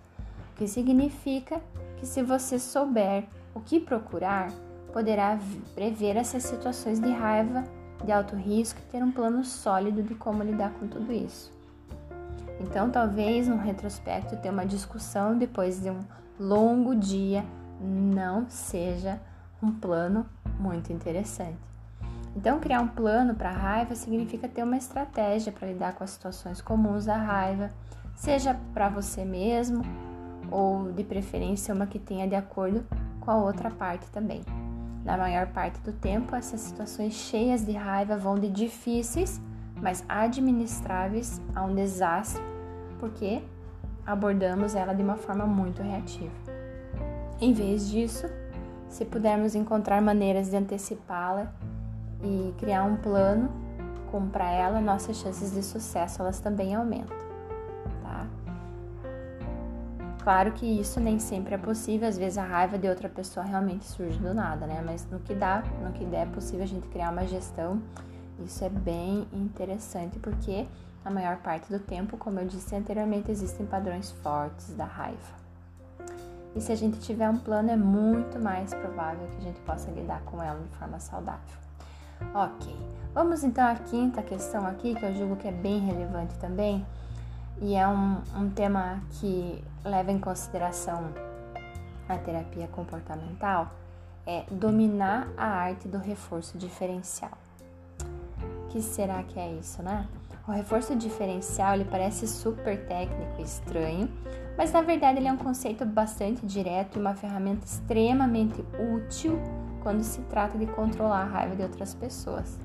O 0.52 0.56
que 0.56 0.68
significa 0.68 1.60
que, 1.96 2.06
se 2.06 2.22
você 2.22 2.58
souber 2.58 3.24
o 3.54 3.60
que 3.60 3.80
procurar, 3.80 4.50
poderá 4.92 5.38
prever 5.74 6.16
essas 6.16 6.42
situações 6.42 7.00
de 7.00 7.10
raiva, 7.10 7.64
de 8.04 8.12
alto 8.12 8.36
risco 8.36 8.80
e 8.80 8.90
ter 8.90 9.02
um 9.02 9.12
plano 9.12 9.44
sólido 9.44 10.02
de 10.02 10.14
como 10.14 10.42
lidar 10.42 10.72
com 10.72 10.86
tudo 10.86 11.12
isso. 11.12 11.52
Então, 12.60 12.90
talvez 12.90 13.48
no 13.48 13.56
retrospecto 13.56 14.36
ter 14.36 14.50
uma 14.50 14.66
discussão 14.66 15.36
depois 15.36 15.80
de 15.80 15.90
um 15.90 16.00
longo 16.38 16.94
dia 16.94 17.44
não 17.80 18.48
seja 18.48 19.20
um 19.62 19.72
plano 19.72 20.26
muito 20.58 20.92
interessante. 20.92 21.71
Então, 22.34 22.58
criar 22.58 22.80
um 22.80 22.88
plano 22.88 23.34
para 23.34 23.50
a 23.50 23.56
raiva 23.56 23.94
significa 23.94 24.48
ter 24.48 24.62
uma 24.62 24.76
estratégia 24.76 25.52
para 25.52 25.68
lidar 25.68 25.94
com 25.94 26.02
as 26.02 26.10
situações 26.10 26.60
comuns 26.60 27.04
da 27.04 27.16
raiva, 27.16 27.70
seja 28.14 28.58
para 28.72 28.88
você 28.88 29.24
mesmo 29.24 29.82
ou, 30.50 30.92
de 30.92 31.04
preferência, 31.04 31.74
uma 31.74 31.86
que 31.86 31.98
tenha 31.98 32.26
de 32.26 32.34
acordo 32.34 32.84
com 33.20 33.30
a 33.30 33.36
outra 33.36 33.70
parte 33.70 34.06
também. 34.10 34.42
Na 35.04 35.16
maior 35.16 35.48
parte 35.48 35.80
do 35.80 35.92
tempo, 35.92 36.34
essas 36.34 36.60
situações 36.60 37.12
cheias 37.12 37.64
de 37.66 37.72
raiva 37.72 38.16
vão 38.16 38.36
de 38.36 38.48
difíceis, 38.48 39.40
mas 39.80 40.04
administráveis 40.08 41.40
a 41.54 41.62
um 41.64 41.74
desastre, 41.74 42.42
porque 43.00 43.42
abordamos 44.06 44.74
ela 44.74 44.94
de 44.94 45.02
uma 45.02 45.16
forma 45.16 45.44
muito 45.44 45.82
reativa. 45.82 46.32
Em 47.40 47.52
vez 47.52 47.90
disso, 47.90 48.26
se 48.88 49.04
pudermos 49.04 49.54
encontrar 49.54 50.00
maneiras 50.00 50.50
de 50.50 50.56
antecipá-la 50.56 51.52
e 52.22 52.54
criar 52.58 52.84
um 52.84 52.96
plano 52.96 53.50
para 54.30 54.50
ela, 54.50 54.78
nossas 54.80 55.16
chances 55.16 55.52
de 55.52 55.62
sucesso 55.62 56.20
elas 56.20 56.38
também 56.38 56.74
aumentam, 56.74 57.16
tá? 58.02 58.26
Claro 60.22 60.52
que 60.52 60.66
isso 60.66 61.00
nem 61.00 61.18
sempre 61.18 61.54
é 61.54 61.58
possível, 61.58 62.06
às 62.06 62.18
vezes 62.18 62.36
a 62.36 62.44
raiva 62.44 62.76
de 62.76 62.86
outra 62.88 63.08
pessoa 63.08 63.44
realmente 63.44 63.86
surge 63.86 64.18
do 64.18 64.34
nada, 64.34 64.66
né? 64.66 64.82
Mas 64.84 65.08
no 65.10 65.18
que 65.18 65.34
dá, 65.34 65.62
no 65.82 65.92
que 65.92 66.04
der 66.04 66.26
é 66.26 66.30
possível 66.30 66.62
a 66.62 66.68
gente 66.68 66.86
criar 66.88 67.10
uma 67.10 67.26
gestão, 67.26 67.80
isso 68.44 68.62
é 68.62 68.68
bem 68.68 69.26
interessante 69.32 70.18
porque 70.18 70.66
a 71.04 71.10
maior 71.10 71.38
parte 71.38 71.72
do 71.72 71.78
tempo, 71.78 72.16
como 72.18 72.38
eu 72.38 72.46
disse 72.46 72.76
anteriormente, 72.76 73.30
existem 73.30 73.64
padrões 73.64 74.10
fortes 74.10 74.74
da 74.74 74.84
raiva. 74.84 75.42
E 76.54 76.60
se 76.60 76.70
a 76.70 76.76
gente 76.76 77.00
tiver 77.00 77.30
um 77.30 77.38
plano, 77.38 77.70
é 77.70 77.76
muito 77.76 78.38
mais 78.38 78.74
provável 78.74 79.26
que 79.28 79.38
a 79.38 79.40
gente 79.40 79.60
possa 79.60 79.90
lidar 79.90 80.20
com 80.22 80.42
ela 80.42 80.60
de 80.60 80.76
forma 80.76 81.00
saudável. 81.00 81.61
Ok, 82.34 82.74
vamos 83.12 83.44
então 83.44 83.66
à 83.66 83.74
quinta 83.74 84.22
questão 84.22 84.66
aqui, 84.66 84.94
que 84.94 85.04
eu 85.04 85.14
julgo 85.14 85.36
que 85.36 85.48
é 85.48 85.52
bem 85.52 85.80
relevante 85.80 86.34
também, 86.36 86.86
e 87.60 87.74
é 87.74 87.86
um, 87.86 88.22
um 88.34 88.50
tema 88.50 89.02
que 89.10 89.62
leva 89.84 90.10
em 90.10 90.18
consideração 90.18 91.12
a 92.08 92.16
terapia 92.16 92.68
comportamental, 92.68 93.70
é 94.26 94.44
dominar 94.50 95.28
a 95.36 95.46
arte 95.46 95.88
do 95.88 95.98
reforço 95.98 96.56
diferencial. 96.56 97.36
O 98.64 98.68
que 98.68 98.80
será 98.80 99.22
que 99.22 99.38
é 99.38 99.52
isso, 99.52 99.82
né? 99.82 100.06
O 100.46 100.50
reforço 100.50 100.96
diferencial 100.96 101.74
ele 101.74 101.84
parece 101.84 102.26
super 102.26 102.84
técnico 102.86 103.40
e 103.40 103.42
estranho, 103.42 104.10
mas 104.58 104.72
na 104.72 104.82
verdade 104.82 105.18
ele 105.18 105.28
é 105.28 105.32
um 105.32 105.36
conceito 105.36 105.86
bastante 105.86 106.44
direto 106.44 106.96
e 106.96 107.00
uma 107.00 107.14
ferramenta 107.14 107.64
extremamente 107.64 108.64
útil 108.96 109.38
quando 109.82 110.02
se 110.02 110.20
trata 110.22 110.58
de 110.58 110.66
controlar 110.66 111.22
a 111.22 111.24
raiva 111.24 111.54
de 111.54 111.62
outras 111.62 111.94
pessoas. 111.94 112.58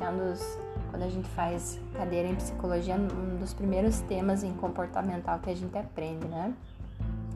É 0.00 0.08
um 0.08 0.18
dos, 0.18 0.58
quando 0.90 1.02
a 1.02 1.08
gente 1.08 1.28
faz 1.30 1.80
cadeira 1.94 2.28
em 2.28 2.34
psicologia, 2.34 2.96
um 2.96 3.36
dos 3.36 3.54
primeiros 3.54 4.00
temas 4.00 4.42
em 4.42 4.52
comportamental 4.54 5.38
que 5.38 5.50
a 5.50 5.54
gente 5.54 5.76
aprende, 5.78 6.26
né? 6.26 6.52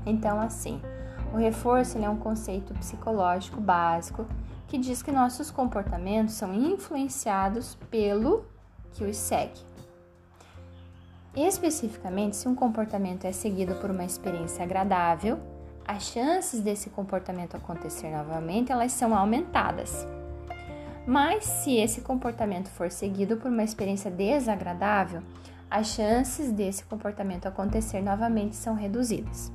Então, 0.05 0.41
assim, 0.41 0.81
o 1.33 1.37
reforço 1.37 1.99
é 1.99 2.09
um 2.09 2.17
conceito 2.17 2.75
psicológico 2.75 3.61
básico 3.61 4.27
que 4.67 4.79
diz 4.79 5.01
que 5.01 5.13
nossos 5.13 5.51
comportamentos 5.51 6.35
são 6.35 6.53
influenciados 6.53 7.77
pelo 7.89 8.45
que 8.93 9.05
os 9.05 9.17
segue. 9.17 9.66
Especificamente, 11.37 12.35
se 12.35 12.49
um 12.49 12.55
comportamento 12.55 13.27
é 13.27 13.33
seguido 13.33 13.75
por 13.75 13.91
uma 13.91 14.05
experiência 14.05 14.65
agradável, 14.65 15.39
as 15.87 16.05
chances 16.05 16.61
desse 16.61 16.89
comportamento 16.89 17.55
acontecer 17.55 18.11
novamente 18.11 18.73
elas 18.73 18.91
são 18.93 19.15
aumentadas. 19.15 20.07
Mas 21.07 21.45
se 21.45 21.77
esse 21.77 22.01
comportamento 22.01 22.69
for 22.71 22.91
seguido 22.91 23.37
por 23.37 23.51
uma 23.51 23.63
experiência 23.63 24.11
desagradável, 24.11 25.23
as 25.71 25.89
chances 25.89 26.51
desse 26.51 26.85
comportamento 26.85 27.47
acontecer 27.47 28.01
novamente 28.01 28.57
são 28.57 28.75
reduzidas. 28.75 29.53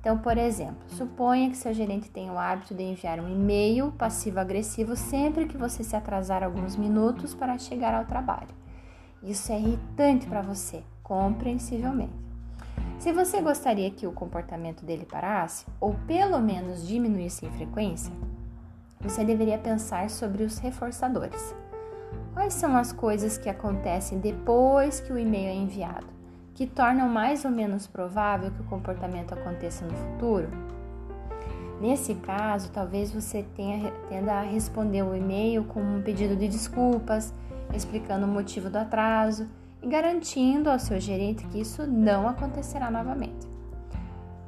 Então, 0.00 0.18
por 0.18 0.38
exemplo, 0.38 0.78
suponha 0.86 1.50
que 1.50 1.56
seu 1.56 1.74
gerente 1.74 2.08
tenha 2.08 2.32
o 2.32 2.38
hábito 2.38 2.74
de 2.74 2.84
enviar 2.84 3.18
um 3.18 3.28
e-mail 3.28 3.90
passivo-agressivo 3.98 4.94
sempre 4.94 5.46
que 5.46 5.56
você 5.56 5.82
se 5.82 5.96
atrasar 5.96 6.44
alguns 6.44 6.76
minutos 6.76 7.34
para 7.34 7.58
chegar 7.58 7.92
ao 7.92 8.04
trabalho. 8.04 8.65
Isso 9.26 9.50
é 9.50 9.58
irritante 9.58 10.24
para 10.28 10.40
você, 10.40 10.84
compreensivelmente. 11.02 12.12
Se 12.96 13.12
você 13.12 13.42
gostaria 13.42 13.90
que 13.90 14.06
o 14.06 14.12
comportamento 14.12 14.84
dele 14.84 15.04
parasse, 15.04 15.66
ou 15.80 15.94
pelo 16.06 16.38
menos 16.38 16.86
diminuísse 16.86 17.44
em 17.44 17.50
frequência, 17.50 18.12
você 19.00 19.24
deveria 19.24 19.58
pensar 19.58 20.08
sobre 20.10 20.44
os 20.44 20.58
reforçadores. 20.58 21.52
Quais 22.32 22.54
são 22.54 22.76
as 22.76 22.92
coisas 22.92 23.36
que 23.36 23.48
acontecem 23.48 24.20
depois 24.20 25.00
que 25.00 25.12
o 25.12 25.18
e-mail 25.18 25.48
é 25.48 25.54
enviado, 25.54 26.06
que 26.54 26.64
tornam 26.64 27.08
mais 27.08 27.44
ou 27.44 27.50
menos 27.50 27.88
provável 27.88 28.52
que 28.52 28.60
o 28.60 28.66
comportamento 28.66 29.34
aconteça 29.34 29.84
no 29.84 29.92
futuro? 29.92 30.48
Nesse 31.80 32.14
caso, 32.14 32.70
talvez 32.70 33.10
você 33.10 33.44
tenha, 33.56 33.90
tenda 34.08 34.34
a 34.34 34.42
responder 34.42 35.02
o 35.02 35.16
e-mail 35.16 35.64
com 35.64 35.80
um 35.80 36.00
pedido 36.00 36.36
de 36.36 36.46
desculpas, 36.46 37.34
explicando 37.74 38.26
o 38.26 38.28
motivo 38.28 38.70
do 38.70 38.76
atraso 38.76 39.48
e 39.82 39.86
garantindo 39.86 40.70
ao 40.70 40.78
seu 40.78 41.00
gerente 41.00 41.46
que 41.46 41.60
isso 41.60 41.86
não 41.86 42.28
acontecerá 42.28 42.90
novamente. 42.90 43.46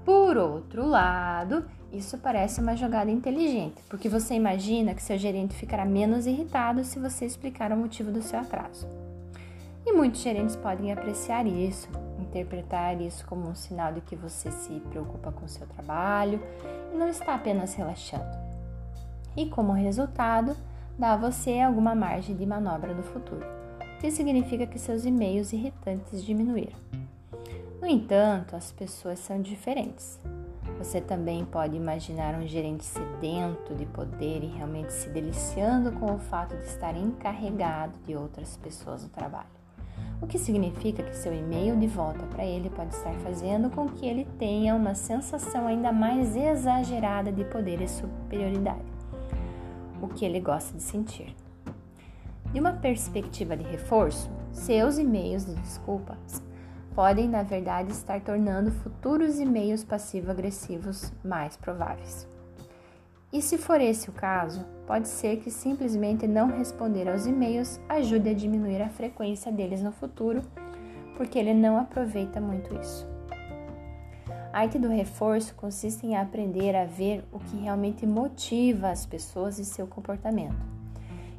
Por 0.04 0.36
outro 0.36 0.86
lado, 0.86 1.64
isso 1.92 2.18
parece 2.18 2.60
uma 2.60 2.76
jogada 2.76 3.10
inteligente, 3.10 3.82
porque 3.88 4.08
você 4.08 4.34
imagina 4.34 4.94
que 4.94 5.02
seu 5.02 5.18
gerente 5.18 5.54
ficará 5.54 5.84
menos 5.84 6.26
irritado 6.26 6.84
se 6.84 6.98
você 6.98 7.24
explicar 7.24 7.72
o 7.72 7.76
motivo 7.76 8.10
do 8.10 8.22
seu 8.22 8.38
atraso. 8.38 8.86
E 9.86 9.92
muitos 9.92 10.20
gerentes 10.20 10.56
podem 10.56 10.92
apreciar 10.92 11.46
isso, 11.46 11.88
interpretar 12.20 13.00
isso 13.00 13.26
como 13.26 13.48
um 13.48 13.54
sinal 13.54 13.92
de 13.92 14.02
que 14.02 14.16
você 14.16 14.50
se 14.50 14.80
preocupa 14.90 15.32
com 15.32 15.48
seu 15.48 15.66
trabalho 15.66 16.42
e 16.92 16.96
não 16.96 17.08
está 17.08 17.34
apenas 17.34 17.74
relaxando. 17.74 18.36
E 19.36 19.46
como 19.46 19.72
resultado, 19.72 20.54
dá 20.98 21.12
a 21.12 21.16
você 21.16 21.60
alguma 21.60 21.94
margem 21.94 22.34
de 22.34 22.44
manobra 22.44 22.92
no 22.92 23.02
futuro 23.02 23.58
que 23.98 24.10
significa 24.10 24.66
que 24.66 24.78
seus 24.78 25.04
e-mails 25.04 25.52
irritantes 25.52 26.24
diminuíram. 26.24 26.76
No 27.80 27.86
entanto, 27.86 28.54
as 28.54 28.70
pessoas 28.70 29.18
são 29.18 29.40
diferentes. 29.40 30.18
Você 30.78 31.00
também 31.00 31.44
pode 31.44 31.76
imaginar 31.76 32.34
um 32.34 32.46
gerente 32.46 32.84
sedento 32.84 33.74
de 33.74 33.84
poder 33.86 34.44
e 34.44 34.46
realmente 34.46 34.92
se 34.92 35.08
deliciando 35.08 35.90
com 35.92 36.14
o 36.14 36.18
fato 36.18 36.56
de 36.56 36.66
estar 36.66 36.96
encarregado 36.96 37.98
de 38.06 38.14
outras 38.14 38.56
pessoas 38.56 39.02
no 39.02 39.08
trabalho. 39.08 39.58
o 40.20 40.26
que 40.26 40.38
significa 40.38 41.02
que 41.02 41.16
seu 41.16 41.32
e-mail 41.32 41.76
de 41.76 41.86
volta 41.86 42.24
para 42.26 42.44
ele 42.44 42.70
pode 42.70 42.94
estar 42.94 43.14
fazendo 43.14 43.70
com 43.70 43.88
que 43.88 44.06
ele 44.06 44.24
tenha 44.38 44.74
uma 44.74 44.94
sensação 44.94 45.66
ainda 45.66 45.92
mais 45.92 46.36
exagerada 46.36 47.32
de 47.32 47.44
poder 47.44 47.80
e 47.80 47.88
superioridade, 47.88 48.97
o 50.00 50.08
que 50.08 50.24
ele 50.24 50.40
gosta 50.40 50.76
de 50.76 50.82
sentir. 50.82 51.34
De 52.52 52.60
uma 52.60 52.72
perspectiva 52.72 53.56
de 53.56 53.64
reforço, 53.64 54.30
seus 54.52 54.98
e-mails 54.98 55.44
de 55.46 55.54
desculpas 55.54 56.42
podem, 56.94 57.28
na 57.28 57.44
verdade, 57.44 57.92
estar 57.92 58.20
tornando 58.20 58.72
futuros 58.72 59.38
e-mails 59.38 59.84
passivo-agressivos 59.84 61.12
mais 61.24 61.56
prováveis. 61.56 62.26
E 63.32 63.40
se 63.40 63.56
for 63.56 63.80
esse 63.80 64.10
o 64.10 64.12
caso, 64.12 64.64
pode 64.84 65.06
ser 65.06 65.36
que 65.36 65.48
simplesmente 65.48 66.26
não 66.26 66.48
responder 66.48 67.08
aos 67.08 67.24
e-mails 67.24 67.78
ajude 67.88 68.30
a 68.30 68.34
diminuir 68.34 68.82
a 68.82 68.88
frequência 68.88 69.52
deles 69.52 69.80
no 69.80 69.92
futuro, 69.92 70.42
porque 71.16 71.38
ele 71.38 71.54
não 71.54 71.78
aproveita 71.78 72.40
muito 72.40 72.74
isso. 72.74 73.07
A 74.58 74.62
arte 74.62 74.76
do 74.76 74.88
reforço 74.88 75.54
consiste 75.54 76.04
em 76.04 76.16
aprender 76.16 76.74
a 76.74 76.84
ver 76.84 77.24
o 77.30 77.38
que 77.38 77.56
realmente 77.56 78.04
motiva 78.04 78.90
as 78.90 79.06
pessoas 79.06 79.56
e 79.60 79.64
seu 79.64 79.86
comportamento 79.86 80.66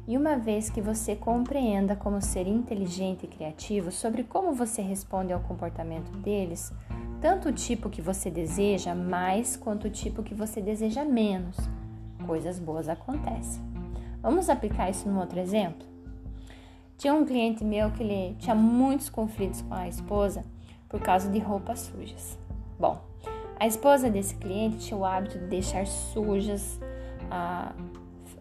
e 0.08 0.16
uma 0.16 0.38
vez 0.38 0.70
que 0.70 0.80
você 0.80 1.14
compreenda 1.14 1.94
como 1.94 2.22
ser 2.22 2.46
inteligente 2.46 3.24
e 3.24 3.28
criativo 3.28 3.92
sobre 3.92 4.24
como 4.24 4.54
você 4.54 4.80
responde 4.80 5.34
ao 5.34 5.40
comportamento 5.40 6.10
deles, 6.12 6.72
tanto 7.20 7.50
o 7.50 7.52
tipo 7.52 7.90
que 7.90 8.00
você 8.00 8.30
deseja 8.30 8.94
mais 8.94 9.54
quanto 9.54 9.88
o 9.88 9.90
tipo 9.90 10.22
que 10.22 10.34
você 10.34 10.62
deseja 10.62 11.04
menos, 11.04 11.58
coisas 12.26 12.58
boas 12.58 12.88
acontecem. 12.88 13.62
Vamos 14.22 14.48
aplicar 14.48 14.88
isso 14.88 15.06
num 15.06 15.20
outro 15.20 15.38
exemplo? 15.38 15.86
Tinha 16.96 17.12
um 17.12 17.26
cliente 17.26 17.62
meu 17.62 17.90
que 17.90 18.02
ele 18.02 18.34
tinha 18.38 18.54
muitos 18.54 19.10
conflitos 19.10 19.60
com 19.60 19.74
a 19.74 19.86
esposa 19.86 20.42
por 20.88 21.02
causa 21.02 21.28
de 21.28 21.38
roupas 21.38 21.80
sujas. 21.80 22.38
Bom, 22.78 23.09
a 23.60 23.66
esposa 23.66 24.10
desse 24.10 24.34
cliente 24.34 24.78
tinha 24.78 24.98
o 24.98 25.04
hábito 25.04 25.38
de 25.38 25.44
deixar 25.44 25.86
sujas 25.86 26.80
a 27.30 27.72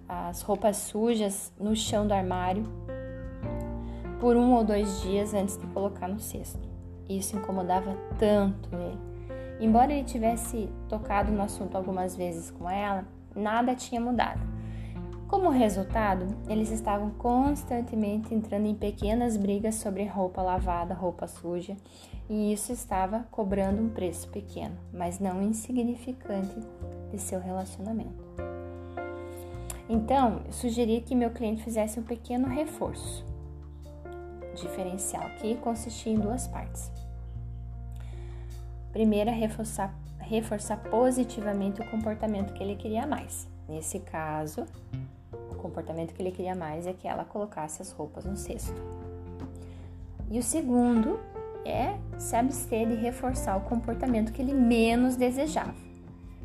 as 0.10 0.42
roupas 0.42 0.78
sujas 0.78 1.54
no 1.60 1.76
chão 1.76 2.08
do 2.08 2.14
armário 2.16 2.64
por 4.20 4.36
um 4.36 4.54
ou 4.54 4.64
dois 4.64 5.04
dias 5.04 5.36
antes 5.36 5.56
de 5.56 5.68
colocar 5.68 6.08
no 6.08 6.20
cesto. 6.20 6.68
Isso 7.08 7.38
incomodava 7.38 7.96
tanto 8.18 8.70
ele. 8.74 8.98
Embora 9.60 9.94
ele 9.94 10.04
tivesse 10.04 10.68
tocado 10.88 11.32
no 11.32 11.44
assunto 11.44 11.78
algumas 11.78 12.16
vezes 12.16 12.50
com 12.50 12.68
ela, 12.68 13.06
nada 13.36 13.76
tinha 13.76 14.02
mudado. 14.02 14.42
Como 15.30 15.52
resultado, 15.52 16.26
eles 16.50 16.72
estavam 16.72 17.12
constantemente 17.12 18.34
entrando 18.34 18.66
em 18.66 18.74
pequenas 18.74 19.38
brigas 19.38 19.76
sobre 19.76 20.04
roupa 20.04 20.42
lavada, 20.42 20.96
roupa 20.96 21.28
suja, 21.28 21.78
e 22.28 22.52
isso 22.52 22.72
estava 22.72 23.28
cobrando 23.30 23.80
um 23.80 23.90
preço 23.90 24.28
pequeno, 24.30 24.76
mas 24.92 25.20
não 25.20 25.40
insignificante 25.40 26.56
de 27.12 27.20
seu 27.20 27.40
relacionamento. 27.40 28.26
Então, 29.88 30.42
eu 30.48 30.52
sugeri 30.52 31.00
que 31.02 31.14
meu 31.14 31.30
cliente 31.30 31.62
fizesse 31.62 32.00
um 32.00 32.04
pequeno 32.04 32.48
reforço 32.48 33.24
diferencial, 34.56 35.30
que 35.40 35.56
consistia 35.58 36.12
em 36.12 36.20
duas 36.20 36.48
partes. 36.48 36.92
Primeira, 38.92 39.30
reforçar, 39.30 39.94
reforçar 40.18 40.78
positivamente 40.90 41.82
o 41.82 41.92
comportamento 41.92 42.52
que 42.52 42.64
ele 42.64 42.76
queria 42.76 43.06
mais. 43.06 43.48
Nesse 43.68 44.00
caso, 44.00 44.66
comportamento 45.60 46.14
que 46.14 46.22
ele 46.22 46.32
queria 46.32 46.56
mais 46.56 46.88
é 46.88 46.94
que 46.94 47.08
ela 47.08 47.24
colocasse 47.24 47.82
as 47.82 47.92
roupas 47.92 48.26
no 48.26 48.36
cesto. 48.36 48.82
E 50.32 50.40
o 50.40 50.44
segundo 50.44 51.20
é 51.66 51.98
se 52.18 52.36
abster 52.36 52.88
de 52.88 52.96
reforçar 52.96 53.58
o 53.58 53.62
comportamento 53.62 54.32
que 54.32 54.42
ele 54.42 54.54
menos 54.54 55.16
desejava, 55.16 55.76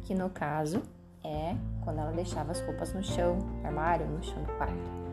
que 0.02 0.14
no 0.14 0.28
caso 0.30 0.82
é 1.22 1.54
quando 1.82 1.98
ela 1.98 2.12
deixava 2.12 2.52
as 2.52 2.60
roupas 2.60 2.92
no 2.92 3.02
chão, 3.02 3.36
no 3.36 3.66
armário, 3.66 4.06
no 4.06 4.22
chão 4.22 4.42
do 4.42 4.52
quarto. 4.52 5.04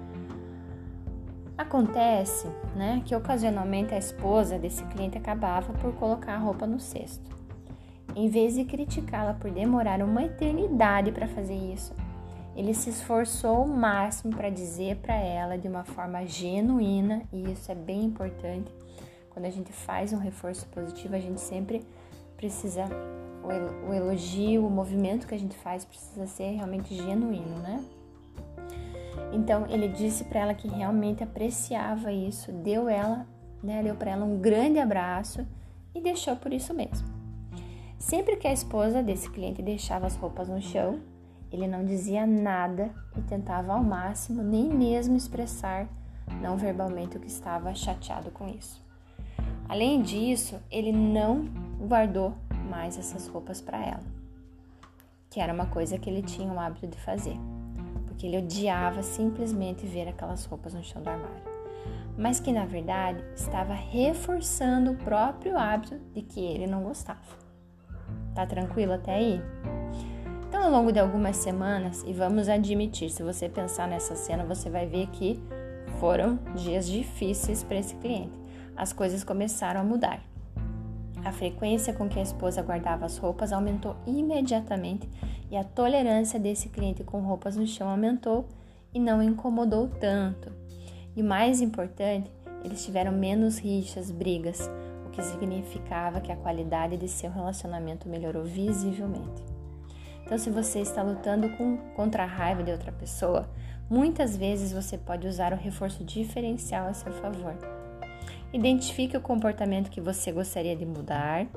Acontece, 1.57 2.47
né, 2.75 3.01
que 3.05 3.15
ocasionalmente 3.15 3.93
a 3.93 3.97
esposa 3.97 4.57
desse 4.57 4.83
cliente 4.85 5.17
acabava 5.17 5.73
por 5.73 5.93
colocar 5.93 6.33
a 6.33 6.39
roupa 6.39 6.65
no 6.65 6.79
cesto. 6.79 7.29
Em 8.15 8.29
vez 8.29 8.55
de 8.55 8.65
criticá-la 8.65 9.33
por 9.33 9.51
demorar 9.51 10.01
uma 10.01 10.23
eternidade 10.23 11.11
para 11.11 11.27
fazer 11.27 11.55
isso, 11.55 11.93
ele 12.55 12.73
se 12.73 12.89
esforçou 12.89 13.57
ao 13.57 13.67
máximo 13.67 14.35
para 14.35 14.49
dizer 14.49 14.97
para 14.97 15.15
ela 15.15 15.57
de 15.57 15.67
uma 15.67 15.83
forma 15.83 16.25
genuína, 16.25 17.23
e 17.31 17.51
isso 17.51 17.71
é 17.71 17.75
bem 17.75 18.03
importante. 18.03 18.71
Quando 19.29 19.45
a 19.45 19.49
gente 19.49 19.71
faz 19.71 20.11
um 20.11 20.17
reforço 20.17 20.67
positivo, 20.67 21.15
a 21.15 21.19
gente 21.19 21.39
sempre 21.39 21.85
precisa 22.35 22.85
o 23.87 23.93
elogio, 23.93 24.65
o 24.65 24.69
movimento 24.69 25.25
que 25.25 25.33
a 25.33 25.39
gente 25.39 25.55
faz 25.57 25.85
precisa 25.85 26.27
ser 26.27 26.51
realmente 26.51 26.93
genuíno, 26.93 27.57
né? 27.59 27.83
Então 29.31 29.65
ele 29.69 29.87
disse 29.87 30.25
para 30.25 30.41
ela 30.41 30.53
que 30.53 30.67
realmente 30.67 31.23
apreciava 31.23 32.11
isso, 32.11 32.51
deu 32.51 32.89
ela, 32.89 33.25
né, 33.63 33.81
deu 33.81 33.95
para 33.95 34.11
ela 34.11 34.25
um 34.25 34.39
grande 34.39 34.79
abraço 34.79 35.45
e 35.95 36.01
deixou 36.01 36.35
por 36.35 36.51
isso 36.51 36.73
mesmo. 36.73 37.07
Sempre 37.97 38.35
que 38.35 38.47
a 38.47 38.53
esposa 38.53 39.01
desse 39.01 39.29
cliente 39.29 39.61
deixava 39.61 40.07
as 40.07 40.15
roupas 40.15 40.49
no 40.49 40.61
chão, 40.61 40.99
ele 41.51 41.67
não 41.67 41.85
dizia 41.85 42.25
nada 42.25 42.89
e 43.17 43.21
tentava 43.21 43.73
ao 43.73 43.83
máximo 43.83 44.41
nem 44.41 44.69
mesmo 44.69 45.15
expressar 45.15 45.87
não 46.39 46.55
verbalmente 46.55 47.17
o 47.17 47.19
que 47.19 47.27
estava 47.27 47.73
chateado 47.75 48.31
com 48.31 48.47
isso. 48.47 48.81
Além 49.67 50.01
disso, 50.01 50.59
ele 50.69 50.91
não 50.91 51.45
guardou 51.79 52.33
mais 52.69 52.97
essas 52.97 53.27
roupas 53.27 53.59
para 53.59 53.77
ela, 53.77 54.03
que 55.29 55.39
era 55.39 55.53
uma 55.53 55.65
coisa 55.65 55.97
que 55.97 56.09
ele 56.09 56.21
tinha 56.21 56.51
o 56.51 56.59
hábito 56.59 56.87
de 56.87 56.97
fazer, 56.99 57.37
porque 58.05 58.27
ele 58.27 58.37
odiava 58.37 59.01
simplesmente 59.01 59.85
ver 59.85 60.07
aquelas 60.07 60.45
roupas 60.45 60.73
no 60.73 60.83
chão 60.83 61.01
do 61.01 61.09
armário, 61.09 61.43
mas 62.17 62.39
que 62.39 62.51
na 62.51 62.65
verdade 62.65 63.23
estava 63.35 63.73
reforçando 63.73 64.91
o 64.91 64.97
próprio 64.97 65.57
hábito 65.57 65.97
de 66.13 66.21
que 66.21 66.39
ele 66.39 66.67
não 66.67 66.83
gostava. 66.83 67.19
Tá 68.35 68.45
tranquilo 68.45 68.93
até 68.93 69.15
aí? 69.15 69.41
Então, 70.51 70.63
ao 70.63 70.69
longo 70.69 70.91
de 70.91 70.99
algumas 70.99 71.37
semanas, 71.37 72.03
e 72.05 72.11
vamos 72.11 72.49
admitir, 72.49 73.09
se 73.09 73.23
você 73.23 73.47
pensar 73.47 73.87
nessa 73.87 74.17
cena, 74.17 74.43
você 74.43 74.69
vai 74.69 74.85
ver 74.85 75.07
que 75.07 75.41
foram 75.97 76.37
dias 76.53 76.89
difíceis 76.89 77.63
para 77.63 77.77
esse 77.77 77.95
cliente. 77.95 78.37
As 78.75 78.91
coisas 78.91 79.23
começaram 79.23 79.79
a 79.79 79.83
mudar. 79.85 80.21
A 81.23 81.31
frequência 81.31 81.93
com 81.93 82.09
que 82.09 82.19
a 82.19 82.21
esposa 82.21 82.61
guardava 82.61 83.05
as 83.05 83.17
roupas 83.17 83.53
aumentou 83.53 83.95
imediatamente 84.05 85.09
e 85.49 85.55
a 85.55 85.63
tolerância 85.63 86.37
desse 86.37 86.67
cliente 86.67 87.01
com 87.01 87.21
roupas 87.21 87.55
no 87.55 87.65
chão 87.65 87.87
aumentou 87.87 88.45
e 88.93 88.99
não 88.99 89.23
incomodou 89.23 89.87
tanto. 89.87 90.51
E 91.15 91.23
mais 91.23 91.61
importante, 91.61 92.29
eles 92.61 92.83
tiveram 92.83 93.13
menos 93.13 93.57
rixas, 93.57 94.11
brigas, 94.11 94.69
o 95.07 95.11
que 95.11 95.23
significava 95.23 96.19
que 96.19 96.29
a 96.29 96.35
qualidade 96.35 96.97
de 96.97 97.07
seu 97.07 97.31
relacionamento 97.31 98.09
melhorou 98.09 98.43
visivelmente. 98.43 99.60
Então, 100.31 100.39
se 100.39 100.49
você 100.49 100.79
está 100.79 101.03
lutando 101.03 101.49
com, 101.57 101.75
contra 101.93 102.23
a 102.23 102.25
raiva 102.25 102.63
de 102.63 102.71
outra 102.71 102.89
pessoa, 102.89 103.49
muitas 103.89 104.37
vezes 104.37 104.71
você 104.71 104.97
pode 104.97 105.27
usar 105.27 105.51
o 105.51 105.57
reforço 105.57 106.05
diferencial 106.05 106.87
a 106.87 106.93
seu 106.93 107.11
favor. 107.11 107.53
Identifique 108.53 109.17
o 109.17 109.19
comportamento 109.19 109.91
que 109.91 109.99
você 109.99 110.31
gostaria 110.31 110.73
de 110.73 110.85
mudar, 110.85 111.47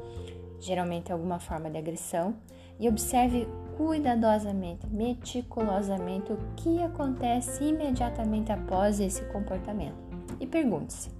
geralmente 0.58 1.12
alguma 1.12 1.38
forma 1.38 1.70
de 1.70 1.78
agressão, 1.78 2.34
e 2.80 2.88
observe 2.88 3.46
cuidadosamente, 3.76 4.84
meticulosamente 4.88 6.32
o 6.32 6.38
que 6.56 6.82
acontece 6.82 7.62
imediatamente 7.62 8.50
após 8.50 8.98
esse 8.98 9.22
comportamento. 9.26 9.94
E 10.40 10.48
pergunte-se: 10.48 11.10